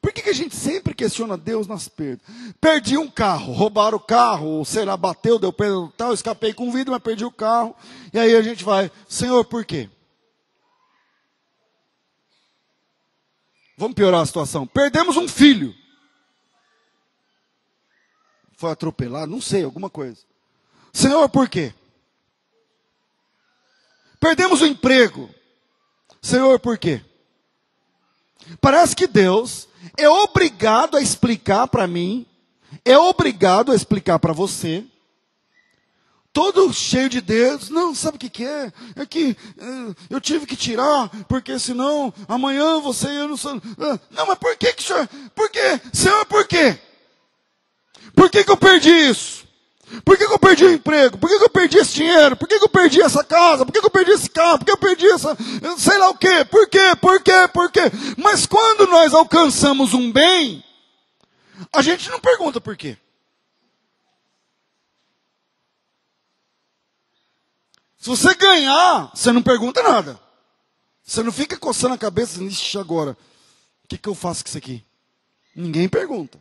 [0.02, 2.26] Por que, que a gente sempre questiona Deus nas perdas?
[2.60, 6.90] Perdi um carro, roubaram o carro, sei lá, bateu, deu perda tal, escapei com vida,
[6.90, 7.74] mas perdi o carro.
[8.12, 9.88] E aí a gente vai, Senhor, por quê?
[13.80, 14.66] Vamos piorar a situação.
[14.66, 15.74] Perdemos um filho.
[18.54, 20.18] Foi atropelado, não sei, alguma coisa.
[20.92, 21.72] Senhor, por quê?
[24.20, 25.30] Perdemos o emprego.
[26.20, 27.02] Senhor, por quê?
[28.60, 29.66] Parece que Deus
[29.96, 32.26] é obrigado a explicar para mim,
[32.84, 34.84] é obrigado a explicar para você,
[36.32, 38.72] todo cheio de dedos, não, sabe o que, que é?
[38.96, 43.60] É que é, eu tive que tirar, porque senão amanhã você eu não sei.
[43.78, 45.08] Ah, não, mas por que que senhor?
[45.34, 45.80] Por quê?
[45.92, 46.78] Senhor, por quê?
[48.14, 49.40] Por que que eu perdi isso?
[50.04, 51.18] Por que, que eu perdi o emprego?
[51.18, 52.36] Por que, que eu perdi esse dinheiro?
[52.36, 53.66] Por que, que eu perdi essa casa?
[53.66, 54.58] Por que, que eu perdi esse carro?
[54.58, 55.36] Por que eu perdi essa.
[55.76, 56.44] sei lá o quê?
[56.48, 56.96] Por quê?
[57.00, 57.48] Por quê?
[57.52, 57.80] Por quê?
[58.16, 60.62] Mas quando nós alcançamos um bem,
[61.72, 62.96] a gente não pergunta por quê.
[68.00, 70.18] Se você ganhar, você não pergunta nada.
[71.04, 73.10] Você não fica coçando a cabeça, ixi, agora,
[73.84, 74.82] o que, que eu faço com isso aqui?
[75.54, 76.40] Ninguém pergunta.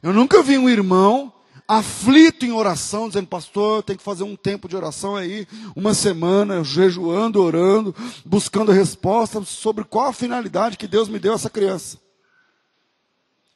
[0.00, 1.32] Eu nunca vi um irmão
[1.66, 6.62] aflito em oração, dizendo, pastor, tem que fazer um tempo de oração aí, uma semana,
[6.62, 7.92] jejuando, orando,
[8.24, 11.98] buscando resposta sobre qual a finalidade que Deus me deu essa criança.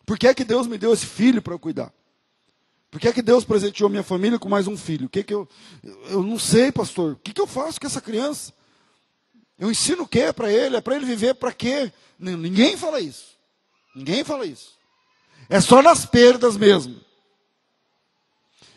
[0.05, 1.93] Por que é que Deus me deu esse filho para eu cuidar?
[2.91, 5.07] Por que é que Deus presenteou minha família com mais um filho?
[5.07, 5.49] O que que eu,
[6.09, 7.13] eu não sei, pastor.
[7.13, 8.53] O que, que eu faço com essa criança?
[9.59, 10.77] Eu ensino o que para ele?
[10.77, 11.93] É para ele viver para quê?
[12.19, 13.37] Ninguém fala isso.
[13.95, 14.77] Ninguém fala isso.
[15.49, 17.01] É só nas perdas mesmo.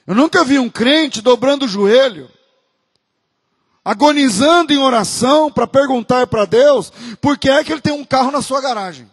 [0.06, 2.30] Eu nunca vi um crente dobrando o joelho,
[3.84, 8.30] agonizando em oração para perguntar para Deus por que é que ele tem um carro
[8.30, 9.10] na sua garagem.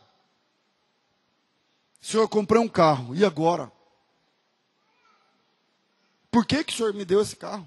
[2.01, 3.71] Senhor, eu comprei um carro, e agora?
[6.31, 7.66] Por que, que o senhor me deu esse carro?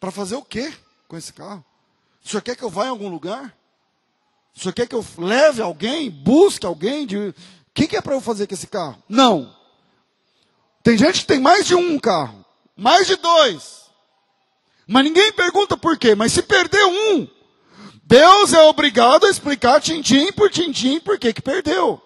[0.00, 0.72] Para fazer o quê
[1.06, 1.64] com esse carro?
[2.24, 3.56] O senhor quer que eu vá em algum lugar?
[4.56, 7.06] O senhor quer que eu leve alguém, busque alguém?
[7.06, 7.16] De...
[7.16, 7.34] O
[7.74, 9.02] que, que é para eu fazer com esse carro?
[9.08, 9.54] Não.
[10.82, 12.44] Tem gente que tem mais de um carro,
[12.76, 13.84] mais de dois.
[14.86, 16.14] Mas ninguém pergunta por quê.
[16.14, 17.26] Mas se perder um,
[18.04, 22.00] Deus é obrigado a explicar tintim por tintim por que que perdeu.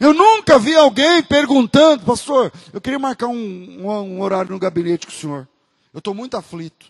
[0.00, 5.06] Eu nunca vi alguém perguntando, pastor, eu queria marcar um, um, um horário no gabinete
[5.06, 5.46] com o senhor.
[5.92, 6.86] Eu estou muito aflito.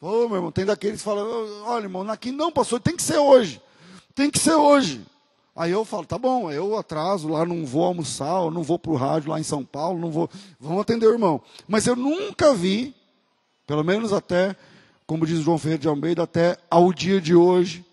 [0.00, 1.26] Ô, meu irmão, tem daqueles que falam,
[1.66, 3.60] olha, irmão, aqui não, pastor, tem que ser hoje.
[4.14, 5.04] Tem que ser hoje.
[5.54, 8.96] Aí eu falo, tá bom, eu atraso lá, não vou almoçar, não vou para o
[8.96, 10.30] rádio lá em São Paulo, não vou.
[10.58, 11.42] Vamos atender o irmão.
[11.68, 12.94] Mas eu nunca vi,
[13.66, 14.56] pelo menos até,
[15.06, 17.84] como diz João Ferreira de Almeida, até ao dia de hoje,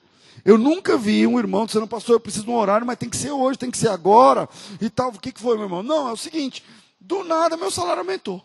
[0.50, 3.16] eu nunca vi um irmão dizendo, pastor, eu preciso de um horário, mas tem que
[3.16, 4.50] ser hoje, tem que ser agora
[4.82, 5.10] e tal.
[5.10, 5.84] O que, que foi, meu irmão?
[5.84, 6.66] Não, é o seguinte,
[7.00, 8.44] do nada meu salário aumentou.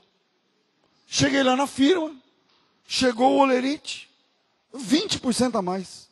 [1.07, 2.14] Cheguei lá na firma,
[2.87, 4.11] chegou o olerite,
[4.75, 6.07] 20% a mais.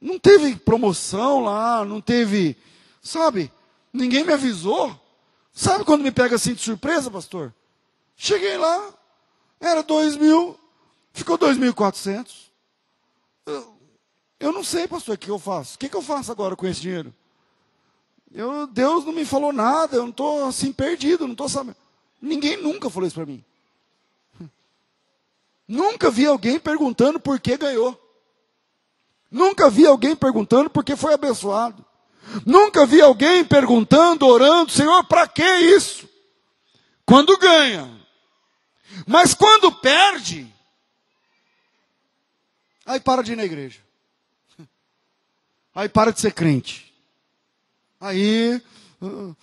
[0.00, 2.56] Não teve promoção lá, não teve,
[3.02, 3.50] sabe?
[3.92, 4.96] Ninguém me avisou.
[5.52, 7.52] Sabe quando me pega assim de surpresa, pastor?
[8.16, 8.94] Cheguei lá,
[9.58, 10.56] era dois mil,
[11.12, 12.52] ficou dois mil e quatrocentos.
[14.40, 15.76] Eu não sei, pastor, o que eu faço?
[15.76, 17.14] O que, que eu faço agora com esse dinheiro?
[18.32, 21.76] Eu, Deus não me falou nada, eu não estou assim perdido, não estou sabendo.
[22.22, 23.44] Ninguém nunca falou isso para mim.
[25.68, 27.98] Nunca vi alguém perguntando por que ganhou.
[29.30, 31.84] Nunca vi alguém perguntando porque foi abençoado.
[32.44, 36.08] Nunca vi alguém perguntando, orando, Senhor, para que isso?
[37.06, 37.90] Quando ganha.
[39.06, 40.52] Mas quando perde,
[42.84, 43.89] aí para de ir na igreja.
[45.74, 46.92] Aí para de ser crente.
[48.00, 48.62] Aí,
[49.02, 49.36] uh,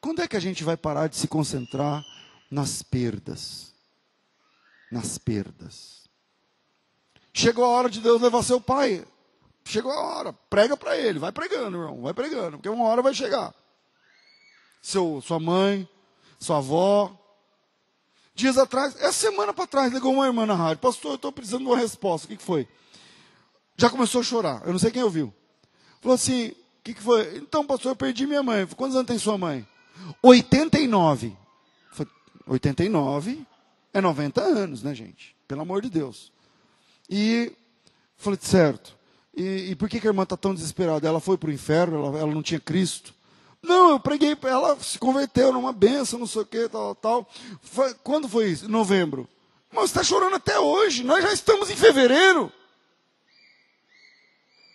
[0.00, 2.04] quando é que a gente vai parar de se concentrar
[2.50, 3.72] nas perdas?
[4.90, 6.08] Nas perdas.
[7.32, 9.06] Chegou a hora de Deus levar seu pai.
[9.64, 10.32] Chegou a hora.
[10.32, 11.18] Prega para ele.
[11.18, 12.02] Vai pregando, irmão.
[12.02, 12.58] Vai pregando.
[12.58, 13.54] Porque uma hora vai chegar.
[14.82, 15.88] Seu, sua mãe,
[16.38, 17.16] sua avó.
[18.34, 20.78] Dias atrás, essa semana para trás, ligou uma irmã na rádio.
[20.78, 22.26] Pastor, eu estou precisando de uma resposta.
[22.26, 22.66] O que, que foi?
[23.80, 24.62] Já começou a chorar.
[24.66, 25.32] Eu não sei quem ouviu.
[26.02, 26.54] Falou assim: o
[26.84, 27.38] que, que foi?
[27.38, 28.66] Então, pastor, eu perdi minha mãe.
[28.66, 29.66] Falei, Quantos anos tem sua mãe?
[30.22, 31.34] 89.
[31.90, 32.12] Falei,
[32.46, 33.46] 89
[33.94, 35.34] é 90 anos, né, gente?
[35.48, 36.30] Pelo amor de Deus.
[37.08, 37.52] E
[38.18, 38.94] falei, certo.
[39.34, 41.08] E, e por que, que a irmã está tão desesperada?
[41.08, 43.14] Ela foi para o inferno, ela, ela não tinha Cristo.
[43.62, 47.30] Não, eu preguei ela, se converteu numa benção, não sei o que, tal, tal.
[47.62, 48.68] Foi, quando foi isso?
[48.68, 49.26] Novembro.
[49.72, 52.52] Mas está chorando até hoje, nós já estamos em fevereiro.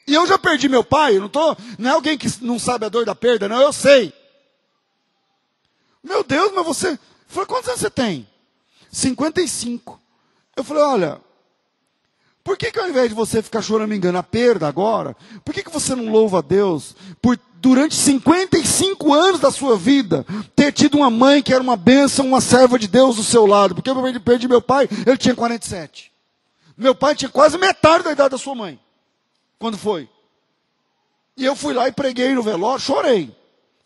[0.08, 2.90] E eu já perdi meu pai, não, tô, não é alguém que não sabe a
[2.90, 4.14] dor da perda, não, eu sei.
[6.04, 6.90] Meu Deus, mas você.
[6.92, 8.28] Eu falei, quantos anos você tem?
[8.92, 10.00] 55.
[10.56, 11.22] Eu falei, olha,
[12.44, 15.52] por que, que ao invés de você ficar chorando me engano a perda agora, por
[15.52, 20.24] que, que você não louva a Deus por durante 55 anos da sua vida
[20.56, 23.74] ter tido uma mãe que era uma bênção, uma serva de Deus do seu lado?
[23.74, 26.12] Porque eu perdi meu pai, ele tinha 47.
[26.78, 28.80] Meu pai tinha quase metade da idade da sua mãe.
[29.66, 30.08] Quando foi?
[31.36, 33.36] E eu fui lá e preguei no velório, chorei.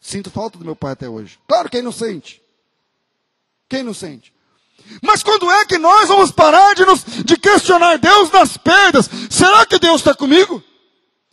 [0.02, 1.40] Sinto falta do meu pai até hoje.
[1.48, 2.42] Claro que é inocente.
[3.70, 4.34] Quem não sente?
[5.02, 9.10] Mas quando é que nós vamos parar de, nos, de questionar Deus nas perdas?
[9.30, 10.62] Será que Deus está comigo?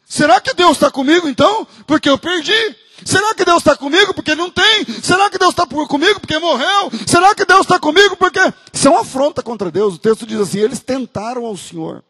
[0.05, 1.67] Será que Deus está comigo então?
[1.85, 2.77] Porque eu perdi.
[3.05, 4.85] Será que Deus está comigo porque não tem?
[5.03, 6.93] Será que Deus está comigo porque morreu?
[7.05, 8.39] Será que Deus está comigo porque.
[8.73, 9.97] Isso é uma afronta contra Deus.
[9.97, 12.05] O texto diz assim: eles tentaram ao Senhor.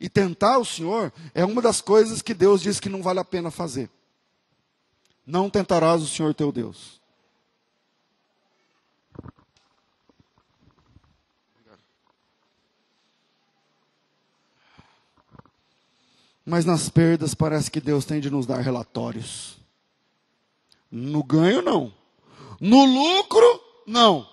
[0.00, 3.24] E tentar o Senhor é uma das coisas que Deus diz que não vale a
[3.24, 3.90] pena fazer.
[5.26, 6.98] Não tentarás o Senhor teu Deus.
[16.48, 19.58] Mas nas perdas parece que Deus tem de nos dar relatórios.
[20.90, 21.92] No ganho, não.
[22.58, 24.26] No lucro, não.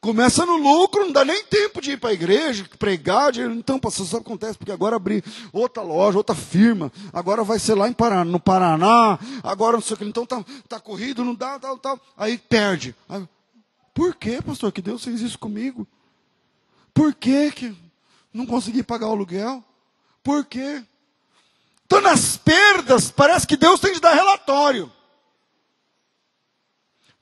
[0.00, 3.32] Começa no lucro, não dá nem tempo de ir para a igreja, pregar.
[3.32, 3.42] De...
[3.42, 4.56] Então, pastor, sabe o que acontece?
[4.56, 5.22] Porque agora abri
[5.52, 6.90] outra loja, outra firma.
[7.12, 9.18] Agora vai ser lá em Paraná, no Paraná.
[9.42, 10.04] Agora não sei o que.
[10.04, 12.00] Então tá, tá corrido, não dá, tal, tal.
[12.16, 12.94] Aí perde.
[13.06, 13.28] Aí,
[13.92, 15.86] por que, pastor, que Deus fez isso comigo?
[16.94, 17.76] Por que, que
[18.32, 19.62] não consegui pagar o aluguel?
[20.22, 20.82] Por quê?
[21.84, 24.90] Então, nas perdas, parece que Deus tem de dar relatório.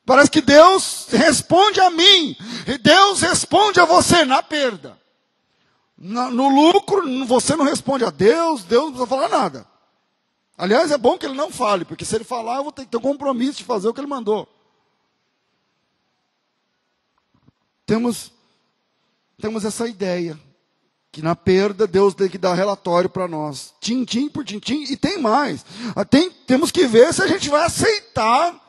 [0.09, 2.35] Parece que Deus responde a mim,
[2.67, 4.99] e Deus responde a você na perda.
[5.99, 9.67] No, no lucro, você não responde a Deus, Deus não precisa falar nada.
[10.57, 12.91] Aliás, é bom que ele não fale, porque se ele falar, eu vou ter que
[12.91, 14.49] ter um compromisso de fazer o que ele mandou.
[17.85, 18.33] Temos,
[19.39, 20.41] temos essa ideia
[21.13, 25.19] que na perda Deus tem que dar relatório para nós, tintim por tintim, e tem
[25.19, 25.67] mais.
[25.95, 28.68] Ah, tem, temos que ver se a gente vai aceitar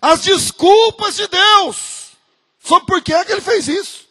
[0.00, 2.12] as desculpas de Deus
[2.58, 4.06] sobre por que é que ele fez isso.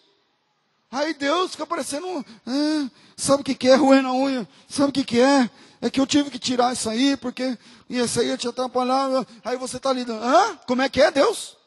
[0.92, 4.48] Aí Deus fica parecendo, ah, sabe o que, que é ruim na unha?
[4.70, 5.50] Sabe o que, que é?
[5.82, 7.58] É que eu tive que tirar isso aí, porque
[7.90, 9.28] isso aí te atrapalhava.
[9.44, 10.24] Aí você está lidando.
[10.24, 10.58] Hã?
[10.66, 11.58] Como é que é, Deus?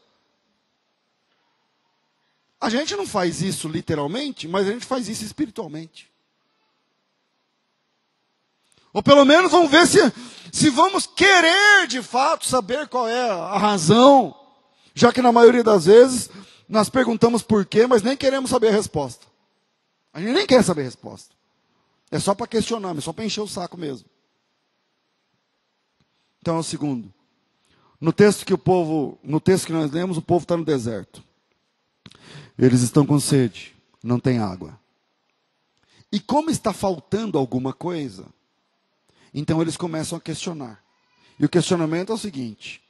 [2.60, 6.10] A gente não faz isso literalmente, mas a gente faz isso espiritualmente.
[8.92, 10.00] Ou pelo menos vamos ver se,
[10.52, 14.34] se vamos querer de fato saber qual é a razão,
[14.94, 16.30] já que na maioria das vezes
[16.68, 19.26] nós perguntamos por quê, mas nem queremos saber a resposta.
[20.12, 21.34] A gente nem quer saber a resposta.
[22.10, 24.08] É só para questionar, é só para encher o saco mesmo.
[26.40, 27.12] Então é o segundo.
[28.00, 31.22] No texto que o povo, no texto que nós lemos, o povo está no deserto.
[32.56, 34.78] Eles estão com sede, não tem água.
[36.10, 38.26] E como está faltando alguma coisa,
[39.38, 40.82] então eles começam a questionar.
[41.38, 42.82] E o questionamento é o seguinte: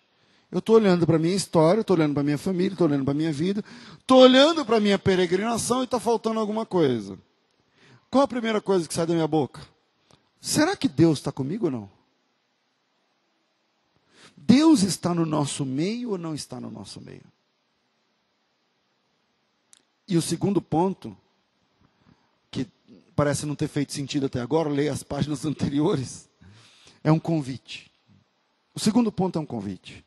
[0.50, 3.04] eu estou olhando para a minha história, estou olhando para a minha família, estou olhando
[3.04, 3.62] para a minha vida,
[3.98, 7.18] estou olhando para a minha peregrinação e está faltando alguma coisa.
[8.10, 9.60] Qual a primeira coisa que sai da minha boca?
[10.40, 11.90] Será que Deus está comigo ou não?
[14.34, 17.24] Deus está no nosso meio ou não está no nosso meio?
[20.06, 21.14] E o segundo ponto,
[22.50, 22.66] que
[23.14, 26.27] parece não ter feito sentido até agora, leia as páginas anteriores,
[27.02, 27.90] é um convite.
[28.74, 30.04] O segundo ponto é um convite.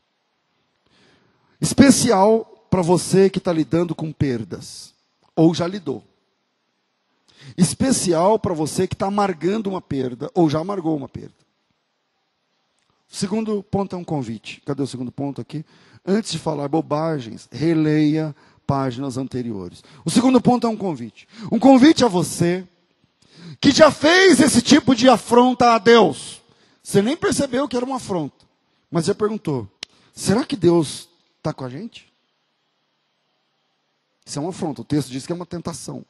[1.59, 4.93] Especial para você que está lidando com perdas,
[5.35, 6.03] ou já lidou.
[7.57, 11.35] Especial para você que está amargando uma perda, ou já amargou uma perda.
[13.11, 14.61] O segundo ponto é um convite.
[14.65, 15.65] Cadê o segundo ponto aqui?
[16.05, 18.33] Antes de falar bobagens, releia
[18.65, 19.83] páginas anteriores.
[20.05, 21.27] O segundo ponto é um convite.
[21.51, 22.65] Um convite a você
[23.59, 26.40] que já fez esse tipo de afronta a Deus.
[26.83, 28.45] Você nem percebeu que era uma afronta,
[28.89, 29.67] mas já perguntou:
[30.13, 31.07] será que Deus
[31.37, 32.11] está com a gente?
[34.25, 34.81] Isso é uma afronta.
[34.81, 36.05] O texto diz que é uma tentação.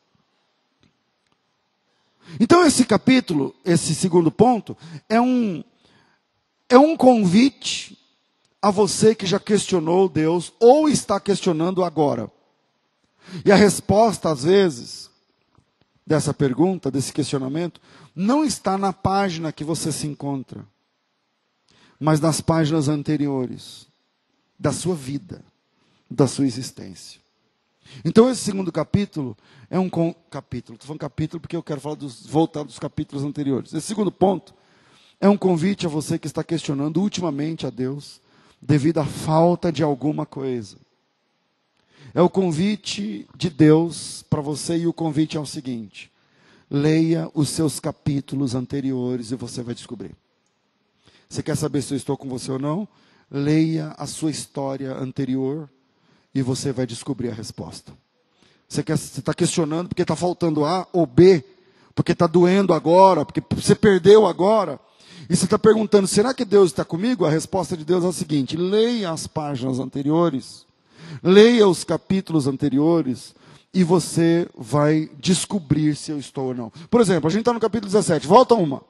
[2.39, 4.78] Então, esse capítulo, esse segundo ponto,
[5.09, 5.63] é um,
[6.69, 7.97] é um convite
[8.61, 12.32] a você que já questionou Deus ou está questionando agora.
[13.45, 15.11] E a resposta, às vezes,
[16.06, 17.80] dessa pergunta, desse questionamento,
[18.16, 20.66] não está na página que você se encontra,
[21.99, 23.88] mas nas páginas anteriores
[24.60, 25.43] da sua vida,
[26.10, 27.22] da sua existência.
[28.06, 29.38] Então, esse segundo capítulo
[29.70, 29.89] é um
[30.30, 33.74] capítulo, estou falando capítulo porque eu quero falar dos, voltar dos capítulos anteriores.
[33.74, 34.54] Esse segundo ponto
[35.20, 38.22] é um convite a você que está questionando ultimamente a Deus
[38.62, 40.78] devido à falta de alguma coisa.
[42.14, 46.12] É o convite de Deus para você e o convite é o seguinte:
[46.70, 50.16] leia os seus capítulos anteriores e você vai descobrir.
[51.30, 52.88] Você quer saber se eu estou com você ou não?
[53.30, 55.70] Leia a sua história anterior
[56.36, 57.93] e você vai descobrir a resposta.
[58.68, 61.43] Você está questionando porque está faltando A ou B,
[61.95, 64.80] porque está doendo agora, porque você perdeu agora.
[65.30, 67.26] E você está perguntando: será que Deus está comigo?
[67.26, 70.66] A resposta de Deus é a seguinte: leia as páginas anteriores,
[71.24, 73.34] leia os capítulos anteriores,
[73.74, 76.72] e você vai descobrir se eu estou ou não.
[76.89, 78.84] Por exemplo, a gente está no capítulo 17, volta uma.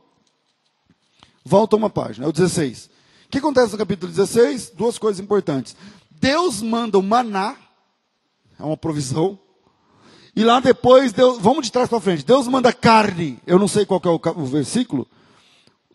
[1.44, 2.90] Volta uma página, é o 16.
[3.26, 4.72] O que acontece no capítulo 16?
[4.76, 5.76] Duas coisas importantes.
[6.10, 7.56] Deus manda o maná,
[8.60, 9.40] é uma provisão.
[10.36, 12.26] E lá depois, Deus, vamos de trás para frente.
[12.26, 13.40] Deus manda carne.
[13.46, 15.08] Eu não sei qual é o, o versículo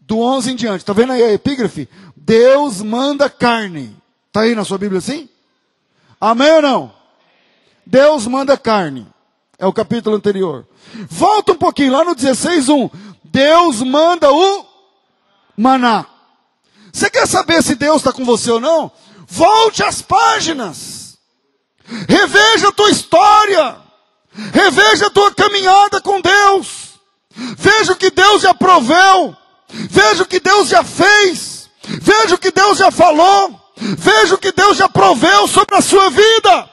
[0.00, 0.80] do 11 em diante.
[0.80, 1.88] Está vendo aí a epígrafe?
[2.16, 3.96] Deus manda carne.
[4.28, 5.28] Está aí na sua Bíblia assim?
[6.20, 6.92] Amém ou não?
[7.84, 9.06] Deus manda carne.
[9.58, 10.66] É o capítulo anterior.
[11.08, 12.90] Volta um pouquinho, lá no 16.1.
[13.24, 14.66] Deus manda o
[15.56, 16.06] maná.
[16.92, 18.90] Você quer saber se Deus está com você ou não?
[19.26, 21.18] Volte às páginas.
[22.08, 23.76] Reveja a tua história.
[24.52, 26.98] Reveja a tua caminhada com Deus.
[27.30, 29.36] Veja o que Deus já proveu.
[29.68, 31.70] Veja o que Deus já fez.
[31.82, 33.60] Veja o que Deus já falou.
[33.76, 36.70] Veja o que Deus já proveu sobre a sua vida.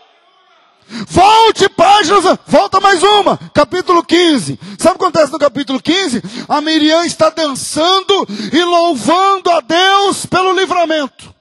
[1.08, 4.60] Volte páginas, volta mais uma, capítulo 15.
[4.78, 6.22] Sabe o que acontece no capítulo 15?
[6.48, 11.34] A Miriam está dançando e louvando a Deus pelo livramento.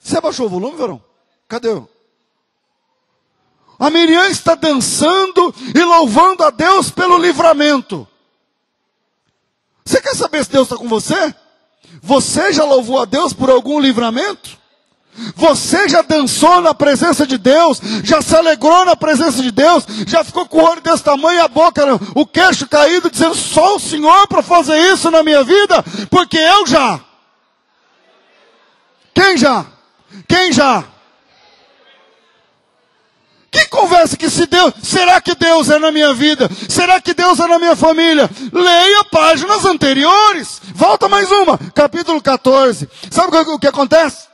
[0.00, 1.02] Você abaixou o volume, verão?
[1.46, 1.80] Cadê?
[3.78, 8.08] A Miriam está dançando e louvando a Deus pelo livramento.
[9.84, 11.34] Você quer saber se Deus está com você?
[12.02, 14.58] Você já louvou a Deus por algum livramento?
[15.34, 17.80] Você já dançou na presença de Deus?
[18.04, 19.84] Já se alegrou na presença de Deus?
[20.06, 21.82] Já ficou com o olho desse tamanho e a boca,
[22.14, 25.84] o queixo caído, dizendo: só o Senhor para fazer isso na minha vida?
[26.08, 27.00] Porque eu já.
[29.12, 29.66] Quem já?
[30.28, 30.84] Quem já?
[33.58, 36.48] Que conversa que se Deus, será que Deus é na minha vida?
[36.68, 38.30] Será que Deus é na minha família?
[38.52, 40.60] Leia páginas anteriores.
[40.74, 42.88] Volta mais uma, capítulo 14.
[43.10, 44.28] Sabe o que, o que acontece?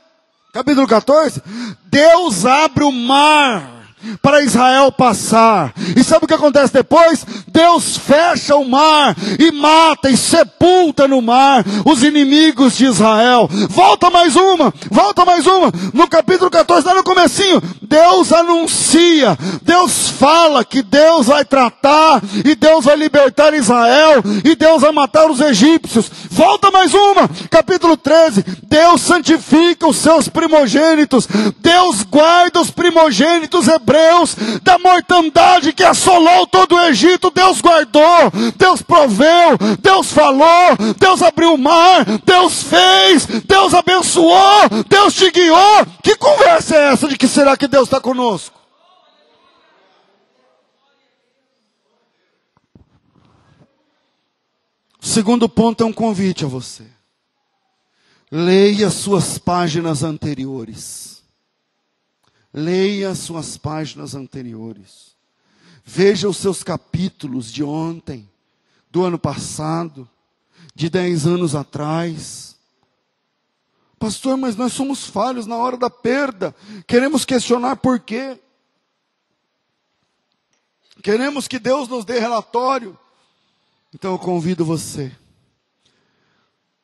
[0.53, 1.41] Capítulo 14.
[1.85, 3.74] Deus abre o mar
[4.21, 5.73] para Israel passar.
[5.95, 7.25] E sabe o que acontece depois?
[7.47, 13.49] Deus fecha o mar e mata e sepulta no mar os inimigos de Israel.
[13.69, 15.71] Volta mais uma, volta mais uma.
[15.93, 22.55] No capítulo 14, lá no comecinho, Deus anuncia, Deus fala que Deus vai tratar e
[22.55, 26.09] Deus vai libertar Israel e Deus vai matar os egípcios.
[26.29, 31.27] Volta mais uma, capítulo 13, Deus santifica os seus primogênitos.
[31.59, 38.31] Deus guarda os primogênitos hebreus hebreus, da mortandade que assolou todo o Egito, Deus guardou,
[38.57, 45.85] Deus proveu, Deus falou, Deus abriu o mar, Deus fez, Deus abençoou, Deus te guiou.
[46.03, 48.59] Que conversa é essa de que será que Deus está conosco?
[55.01, 56.83] O segundo ponto é um convite a você.
[58.31, 61.14] Leia suas páginas anteriores.
[62.57, 65.13] Leia suas páginas anteriores.
[65.83, 68.29] Veja os seus capítulos de ontem,
[68.89, 70.09] do ano passado,
[70.73, 72.55] de dez anos atrás.
[73.99, 76.55] Pastor, mas nós somos falhos na hora da perda.
[76.87, 78.39] Queremos questionar por quê.
[81.03, 82.97] Queremos que Deus nos dê relatório.
[83.93, 85.11] Então eu convido você,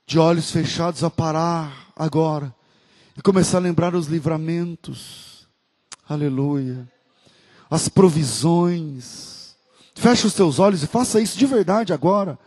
[0.06, 2.54] de olhos fechados, a parar agora
[3.18, 5.41] e começar a lembrar os livramentos
[6.12, 6.86] Aleluia.
[7.70, 9.56] As provisões.
[9.96, 12.38] Feche os teus olhos e faça isso de verdade agora.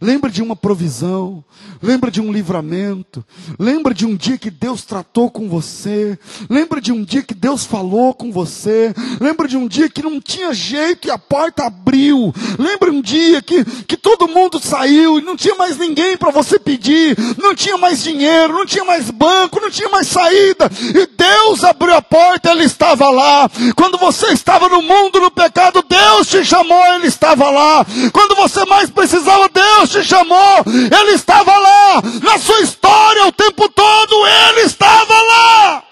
[0.00, 1.42] Lembra de uma provisão,
[1.82, 3.24] lembra de um livramento,
[3.58, 6.18] lembra de um dia que Deus tratou com você,
[6.50, 10.20] lembra de um dia que Deus falou com você, lembra de um dia que não
[10.20, 15.22] tinha jeito e a porta abriu, lembra um dia que, que todo mundo saiu e
[15.22, 19.60] não tinha mais ninguém para você pedir, não tinha mais dinheiro, não tinha mais banco,
[19.60, 23.50] não tinha mais saída, e Deus abriu a porta, Ele estava lá.
[23.74, 27.86] Quando você estava no mundo, no pecado, Deus te chamou, Ele estava lá.
[28.12, 32.02] Quando você mais precisava, Deus Deus te chamou, Ele estava lá.
[32.22, 35.84] Na sua história, o tempo todo, Ele estava lá.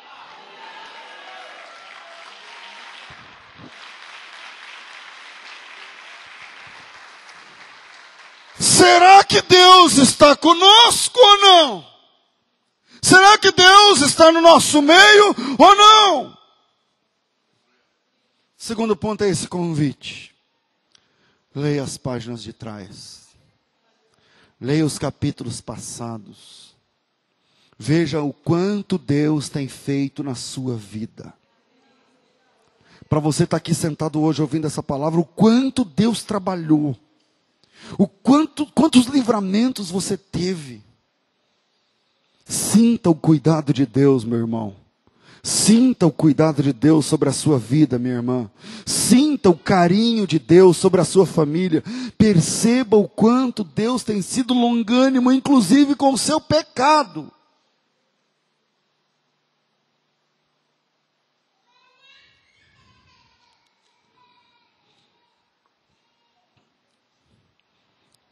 [8.59, 11.95] Será que Deus está conosco ou não?
[13.03, 16.39] Será que Deus está no nosso meio ou não?
[18.57, 20.35] Segundo ponto é esse convite.
[21.55, 23.14] Leia as páginas de trás.
[24.65, 26.75] Leia os capítulos passados.
[27.79, 31.35] Veja o quanto Deus tem feito na sua vida.
[33.07, 36.97] Para você estar tá aqui sentado hoje ouvindo essa palavra, o quanto Deus trabalhou.
[37.99, 40.83] O quanto, quantos livramentos você teve.
[42.47, 44.75] Sinta o cuidado de Deus, meu irmão.
[45.45, 48.51] Sinta o cuidado de Deus sobre a sua vida, minha irmã.
[48.87, 51.85] Sinta o carinho de Deus sobre a sua família.
[52.17, 57.31] Perceba o quanto Deus tem sido longânimo, inclusive com o seu pecado.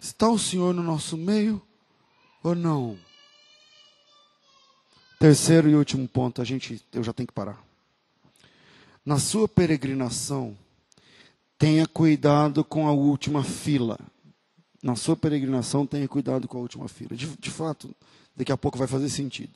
[0.01, 1.61] Está o Senhor no nosso meio
[2.43, 3.12] ou não?
[5.23, 7.65] Terceiro e último ponto, a gente, eu já tenho que parar.
[9.07, 10.59] Na sua peregrinação,
[11.57, 14.01] tenha cuidado com a última fila.
[14.83, 17.15] Na sua peregrinação, tenha cuidado com a última fila.
[17.15, 17.95] De, de fato,
[18.35, 19.53] daqui a pouco vai fazer sentido.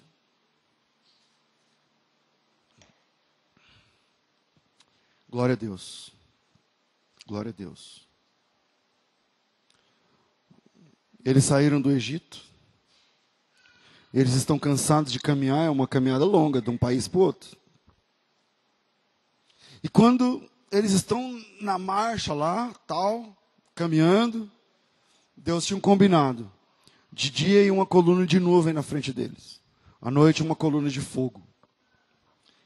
[5.28, 6.12] Glória a Deus.
[7.26, 8.06] Glória a Deus.
[11.24, 12.40] Eles saíram do Egito.
[14.16, 17.54] Eles estão cansados de caminhar, é uma caminhada longa, de um país para o outro.
[19.82, 20.42] E quando
[20.72, 23.36] eles estão na marcha lá, tal,
[23.74, 24.50] caminhando,
[25.36, 26.50] Deus tinha um combinado.
[27.12, 29.60] De dia e uma coluna de nuvem na frente deles.
[30.00, 31.46] À noite uma coluna de fogo.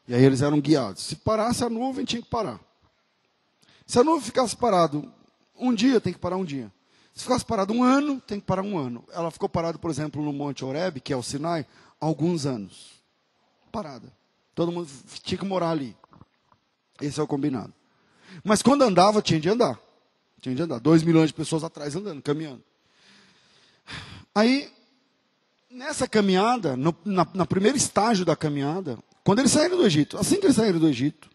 [0.07, 1.03] E aí eles eram guiados.
[1.03, 2.61] Se parasse a nuvem, tinha que parar.
[3.84, 5.12] Se a nuvem ficasse parado
[5.59, 6.72] um dia, tem que parar um dia.
[7.20, 9.04] Se ficasse parado um ano, tem que parar um ano.
[9.12, 11.66] Ela ficou parada, por exemplo, no Monte Oreb, que é o Sinai,
[12.00, 12.92] alguns anos.
[13.70, 14.10] Parada.
[14.54, 14.88] Todo mundo
[15.22, 15.94] tinha que morar ali.
[16.98, 17.74] Esse é o combinado.
[18.42, 19.78] Mas quando andava, tinha de andar.
[20.40, 20.78] Tinha de andar.
[20.78, 22.64] Dois milhões de pessoas atrás andando, caminhando.
[24.34, 24.72] Aí,
[25.70, 30.40] nessa caminhada, no, na, na primeiro estágio da caminhada, quando eles saíram do Egito, assim
[30.40, 31.28] que eles saíram do Egito,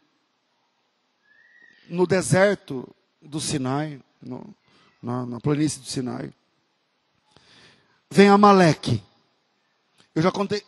[1.88, 2.89] no deserto
[3.21, 4.51] do Sinai, no,
[5.06, 6.34] na, na planície do Sinai.
[8.10, 9.01] Vem Amaleque.
[10.16, 10.64] Eu já contei.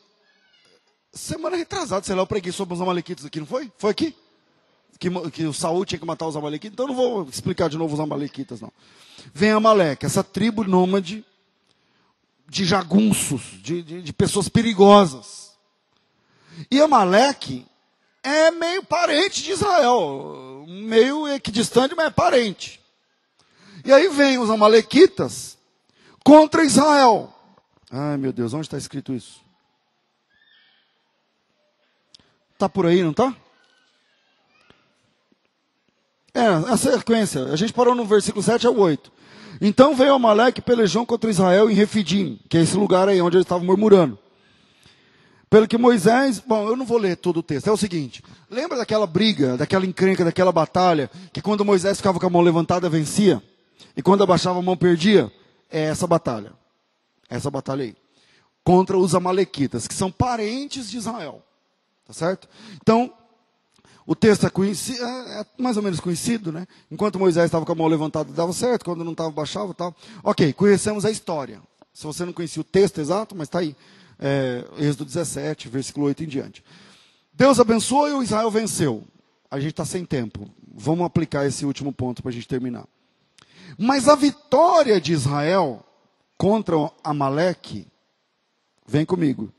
[1.12, 3.72] Semana retrasada, sei lá, eu preguei sobre os Amalequitas aqui, não foi?
[3.78, 4.16] Foi aqui?
[5.00, 6.74] Que, que o Saul tinha que matar os Amalequitas.
[6.74, 8.72] Então não vou explicar de novo os Amalequitas, não.
[9.34, 11.26] Vem Amaleque, essa tribo nômade
[12.48, 15.54] de jagunços, de, de, de pessoas perigosas.
[16.70, 17.66] E Amaleque
[18.22, 20.66] é meio parente de Israel.
[20.68, 22.77] Meio equidistante, mas é parente.
[23.88, 25.58] E aí vem os amalequitas
[26.22, 27.34] contra Israel.
[27.90, 29.40] Ai meu Deus, onde está escrito isso?
[32.52, 33.34] Está por aí, não está?
[36.34, 37.46] É, a sequência.
[37.46, 39.10] A gente parou no versículo 7 ao 8.
[39.62, 43.38] Então veio Amaleque e pelejou contra Israel em Refidim, que é esse lugar aí onde
[43.38, 44.20] eles estavam murmurando.
[45.50, 48.22] Pelo que Moisés, bom, eu não vou ler todo o texto, é o seguinte:
[48.52, 52.90] lembra daquela briga, daquela encrenca, daquela batalha, que quando Moisés ficava com a mão levantada
[52.90, 53.42] vencia?
[53.96, 55.32] E quando abaixava a mão perdia,
[55.70, 56.54] é essa batalha.
[57.30, 57.96] Essa batalha aí.
[58.64, 61.44] Contra os amalequitas, que são parentes de Israel.
[62.06, 62.48] Tá certo?
[62.82, 63.14] Então,
[64.06, 66.66] o texto é, é, é, mais ou menos conhecido, né?
[66.90, 68.86] Enquanto Moisés estava com a mão levantada, dava certo.
[68.86, 69.94] Quando não estava, baixava tal.
[70.24, 71.62] Ok, conhecemos a história.
[71.94, 73.76] Se você não conhecia o texto exato, mas está aí.
[74.18, 76.64] É, Êxodo 17, versículo 8 em diante.
[77.34, 79.04] Deus abençoou e o Israel venceu.
[79.52, 80.50] A gente está sem tempo.
[80.74, 82.88] Vamos aplicar esse último ponto para a gente terminar.
[83.78, 85.84] Mas a vitória de Israel
[86.38, 87.88] contra Amaleque,
[88.86, 89.51] vem comigo.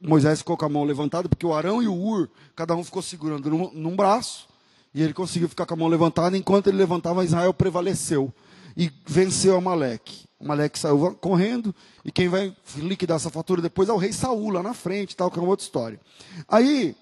[0.00, 3.02] Moisés ficou com a mão levantada, porque o Arão e o Ur, cada um ficou
[3.02, 4.48] segurando num, num braço,
[4.94, 8.32] e ele conseguiu ficar com a mão levantada, enquanto ele levantava, Israel prevaleceu
[8.76, 10.28] e venceu Amaleque.
[10.38, 11.74] O Maleque saiu correndo,
[12.04, 15.30] e quem vai liquidar essa fatura depois é o rei Saul, lá na frente, tal,
[15.30, 16.00] que é uma outra história.
[16.46, 16.94] Aí,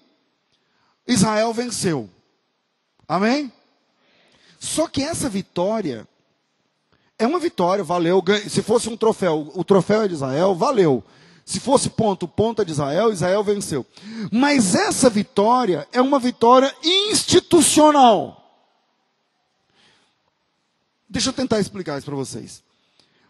[1.07, 2.09] Israel venceu.
[3.07, 3.53] Amém?
[4.59, 6.07] Só que essa vitória
[7.19, 8.23] é uma vitória, valeu.
[8.49, 11.03] Se fosse um troféu, o troféu é de Israel, valeu.
[11.45, 13.85] Se fosse ponto, ponta é de Israel, Israel venceu.
[14.31, 18.43] Mas essa vitória é uma vitória institucional.
[21.09, 22.61] Deixa eu tentar explicar isso para vocês.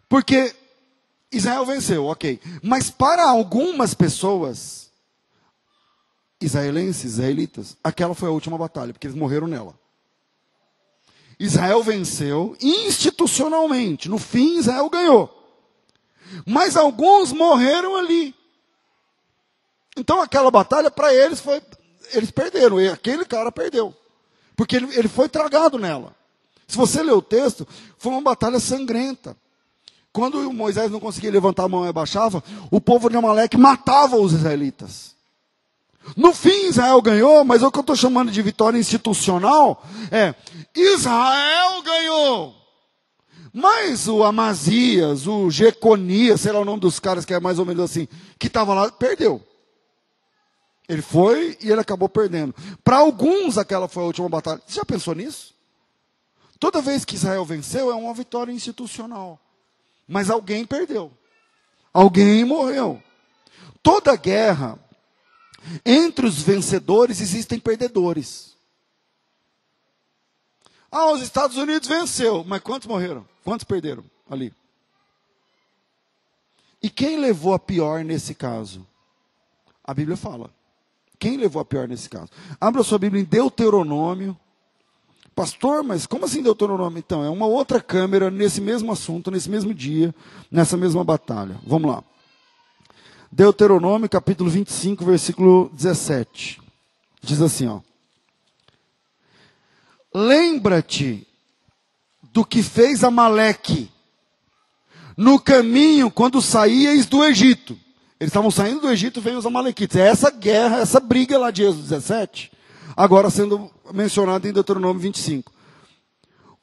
[0.10, 0.56] Porque
[1.32, 2.40] Israel venceu, ok.
[2.64, 4.90] Mas para algumas pessoas,
[6.42, 9.78] israelenses, israelitas, aquela foi a última batalha, porque eles morreram nela.
[11.40, 14.10] Israel venceu institucionalmente.
[14.10, 15.34] No fim, Israel ganhou.
[16.46, 18.34] Mas alguns morreram ali.
[19.96, 21.62] Então aquela batalha para eles foi.
[22.14, 22.82] Eles perderam.
[22.82, 23.94] E aquele cara perdeu.
[24.56, 26.16] Porque ele, ele foi tragado nela.
[26.68, 27.68] Se você ler o texto,
[27.98, 29.38] foi uma batalha sangrenta.
[30.12, 34.34] Quando Moisés não conseguia levantar a mão e abaixava, o povo de Amaleque matava os
[34.34, 35.16] israelitas.
[36.16, 40.34] No fim, Israel ganhou, mas o que eu estou chamando de vitória institucional é:
[40.76, 42.56] Israel ganhou.
[43.54, 47.66] Mas o Amazias, o Jeconias, sei lá o nome dos caras que é mais ou
[47.66, 49.44] menos assim, que estava lá, perdeu.
[50.88, 52.56] Ele foi e ele acabou perdendo.
[52.84, 54.62] Para alguns, aquela foi a última batalha.
[54.66, 55.54] Você já pensou nisso?
[56.60, 59.40] Toda vez que Israel venceu, é uma vitória institucional.
[60.08, 61.12] Mas alguém perdeu.
[61.94, 63.02] Alguém morreu.
[63.84, 64.80] Toda guerra
[65.86, 68.56] entre os vencedores existem perdedores.
[70.92, 73.28] Ah, os Estados Unidos venceu, mas quantos morreram?
[73.44, 74.54] Quantos perderam ali?
[76.82, 78.86] E quem levou a pior nesse caso?
[79.84, 80.50] A Bíblia fala.
[81.20, 82.30] Quem levou a pior nesse caso?
[82.60, 84.38] Abra sua Bíblia em Deuteronômio.
[85.36, 87.00] Pastor, mas como assim Deuteronômio?
[87.00, 90.14] Então, é uma outra câmera nesse mesmo assunto, nesse mesmo dia,
[90.52, 91.60] nessa mesma batalha.
[91.66, 92.04] Vamos lá.
[93.32, 96.62] Deuteronômio capítulo 25, versículo 17.
[97.22, 97.82] Diz assim, ó.
[100.14, 101.28] Lembra-te
[102.32, 103.92] do que fez Amaleque
[105.16, 107.78] no caminho quando saíais do Egito.
[108.20, 109.98] Eles estavam saindo do Egito, vem os amalequitas.
[109.98, 112.52] É essa guerra, essa briga lá de Êxodo 17,
[112.96, 115.52] agora sendo mencionada em Deuteronômio 25.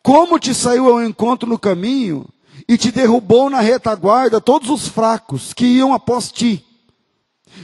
[0.02, 2.26] Como te saiu ao encontro no caminho
[2.66, 6.64] e te derrubou na retaguarda todos os fracos que iam após ti,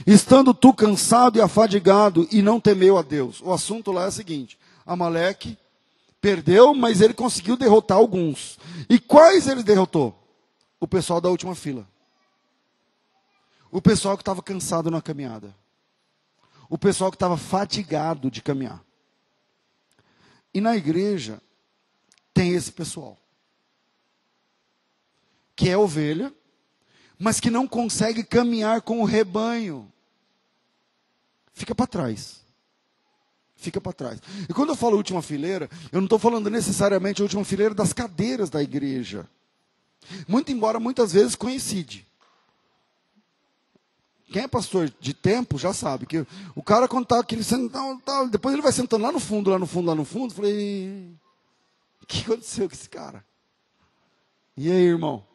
[0.05, 3.41] estando tu cansado e afadigado e não temeu a Deus.
[3.41, 5.57] O assunto lá é o seguinte: Amaleque
[6.19, 8.59] perdeu, mas ele conseguiu derrotar alguns.
[8.87, 10.15] E quais ele derrotou?
[10.79, 11.87] O pessoal da última fila.
[13.71, 15.55] O pessoal que estava cansado na caminhada.
[16.69, 18.83] O pessoal que estava fatigado de caminhar.
[20.53, 21.41] E na igreja
[22.33, 23.17] tem esse pessoal
[25.61, 26.33] que é ovelha,
[27.19, 29.93] mas que não consegue caminhar com o rebanho.
[31.53, 32.41] Fica para trás.
[33.55, 34.19] Fica para trás.
[34.49, 37.93] E quando eu falo última fileira, eu não estou falando necessariamente a última fileira das
[37.93, 39.29] cadeiras da igreja.
[40.27, 42.07] Muito embora muitas vezes coincide.
[44.31, 48.53] Quem é pastor de tempo já sabe que o cara quando está aquele sentado, depois
[48.53, 51.13] ele vai sentando lá no fundo, lá no fundo, lá no fundo, falei,
[52.01, 53.23] o que aconteceu com esse cara?
[54.57, 55.29] E aí, irmão?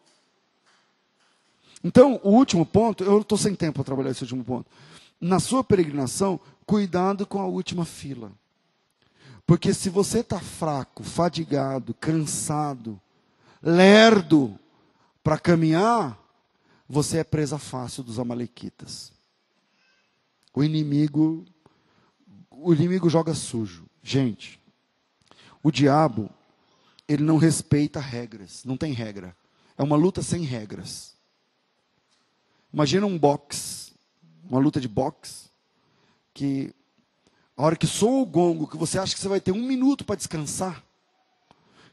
[1.83, 4.69] Então, o último ponto, eu estou sem tempo para trabalhar esse último ponto.
[5.21, 8.33] Na sua peregrinação, cuidado com a última fila.
[9.47, 13.01] Porque se você está fraco, fadigado, cansado,
[13.63, 14.59] lerdo
[15.23, 16.19] para caminhar,
[16.89, 19.13] você é presa fácil dos amalequitas.
[20.53, 21.45] O inimigo,
[22.51, 23.87] o inimigo joga sujo.
[24.03, 24.61] Gente,
[25.63, 26.31] o diabo,
[27.09, 29.37] ele não respeita regras, não tem regra.
[29.77, 31.16] É uma luta sem regras.
[32.77, 33.95] Imagina um boxe,
[34.51, 35.49] uma luta de boxe,
[36.35, 36.75] que
[37.57, 40.05] a hora que soa o gongo, que você acha que você vai ter um minuto
[40.05, 40.85] para descansar,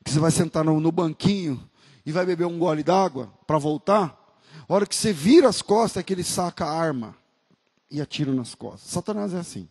[0.03, 1.69] que você vai sentar no, no banquinho
[2.05, 6.01] e vai beber um gole d'água para voltar, a hora que você vira as costas
[6.01, 7.15] é que ele saca a arma
[7.89, 8.91] e atira nas costas.
[8.91, 9.69] Satanás é assim.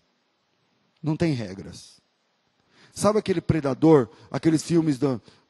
[1.02, 2.00] Não tem regras.
[2.90, 4.98] Sabe aquele predador, aqueles filmes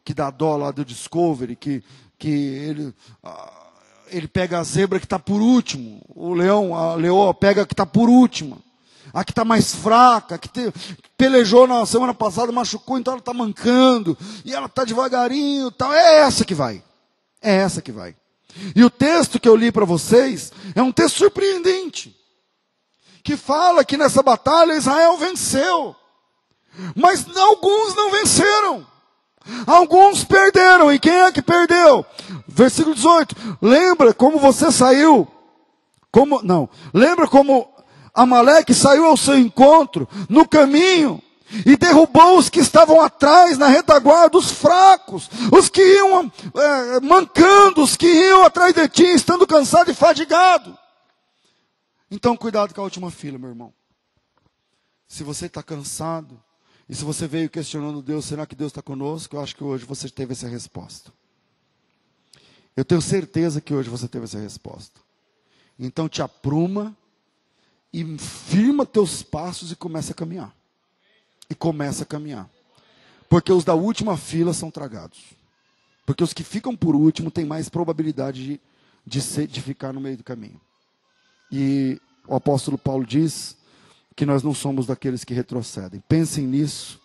[0.04, 1.84] que dá dó lá do Discovery, que,
[2.18, 2.92] que ele.
[3.22, 3.61] Ah,
[4.12, 7.72] ele pega a zebra que está por último, o leão, a leoa pega a que
[7.72, 8.58] está por última,
[9.12, 10.72] a que está mais fraca, que te,
[11.16, 15.92] pelejou na semana passada, machucou, então ela está mancando, e ela está devagarinho, tal.
[15.92, 16.82] é essa que vai,
[17.40, 18.14] é essa que vai.
[18.76, 22.14] E o texto que eu li para vocês é um texto surpreendente,
[23.24, 25.96] que fala que nessa batalha Israel venceu,
[26.94, 28.92] mas alguns não venceram.
[29.66, 32.06] Alguns perderam, e quem é que perdeu?
[32.52, 33.58] Versículo 18.
[33.60, 35.26] Lembra como você saiu?
[36.10, 36.68] Como não?
[36.92, 37.68] Lembra como
[38.14, 41.22] Amaleque saiu ao seu encontro no caminho
[41.66, 47.82] e derrubou os que estavam atrás na retaguarda, os fracos, os que iam é, mancando,
[47.82, 50.76] os que iam atrás de ti, estando cansado e fadigado.
[52.10, 53.72] Então, cuidado com a última fila, meu irmão.
[55.08, 56.40] Se você está cansado,
[56.88, 59.36] e se você veio questionando Deus, será que Deus está conosco?
[59.36, 61.12] Eu acho que hoje você teve essa resposta.
[62.76, 65.00] Eu tenho certeza que hoje você teve essa resposta.
[65.78, 66.96] Então te apruma
[67.92, 70.54] e firma teus passos e começa a caminhar.
[71.50, 72.48] E começa a caminhar.
[73.28, 75.18] Porque os da última fila são tragados.
[76.06, 78.60] Porque os que ficam por último têm mais probabilidade de,
[79.06, 80.60] de, ser, de ficar no meio do caminho.
[81.50, 83.56] E o apóstolo Paulo diz
[84.16, 86.02] que nós não somos daqueles que retrocedem.
[86.08, 87.00] Pensem nisso.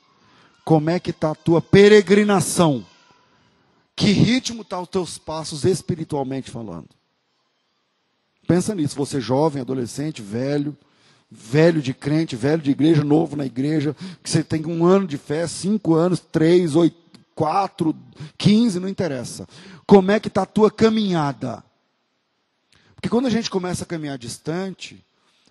[0.64, 2.86] Como é que está a tua peregrinação?
[3.98, 6.88] Que ritmo estão tá os teus passos espiritualmente falando?
[8.48, 10.78] Pensa nisso, você jovem, adolescente, velho,
[11.32, 15.18] velho de crente, velho de igreja, novo na igreja, que você tem um ano de
[15.18, 16.96] fé, cinco anos, três, oito,
[17.34, 17.96] quatro,
[18.38, 19.48] quinze, não interessa.
[19.88, 21.64] Como é que está a tua caminhada?
[22.94, 25.04] Porque quando a gente começa a caminhar distante,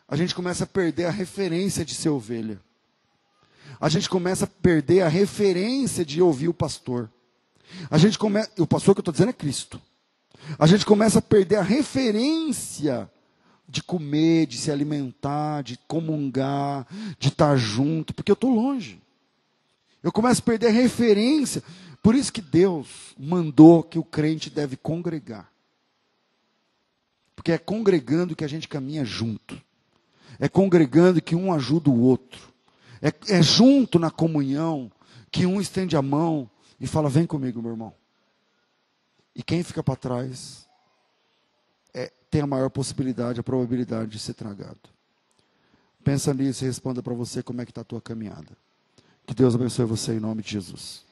[0.07, 2.61] a gente começa a perder a referência de ser ovelha.
[3.81, 7.11] A gente começa a perder a referência de ouvir o pastor.
[7.91, 9.81] A gente começa, o pastor que eu estou dizendo é Cristo.
[10.59, 13.11] A gente começa a perder a referência
[13.69, 16.87] de comer, de se alimentar, de comungar,
[17.19, 19.01] de estar junto, porque eu estou longe.
[20.03, 21.63] Eu começo a perder a referência.
[22.03, 25.51] Por isso que Deus mandou que o crente deve congregar.
[27.35, 29.61] Porque é congregando que a gente caminha junto.
[30.39, 32.55] É congregando que um ajuda o outro.
[33.03, 34.91] É, é junto na comunhão
[35.31, 36.49] que um estende a mão
[36.81, 37.95] e fala: Vem comigo, meu irmão.
[39.35, 40.67] E quem fica para trás
[41.93, 44.81] é, tem a maior possibilidade, a probabilidade de ser tragado.
[46.03, 48.57] Pensa nisso e responda para você como é que está a tua caminhada.
[49.27, 51.05] Que Deus abençoe você em nome de Jesus.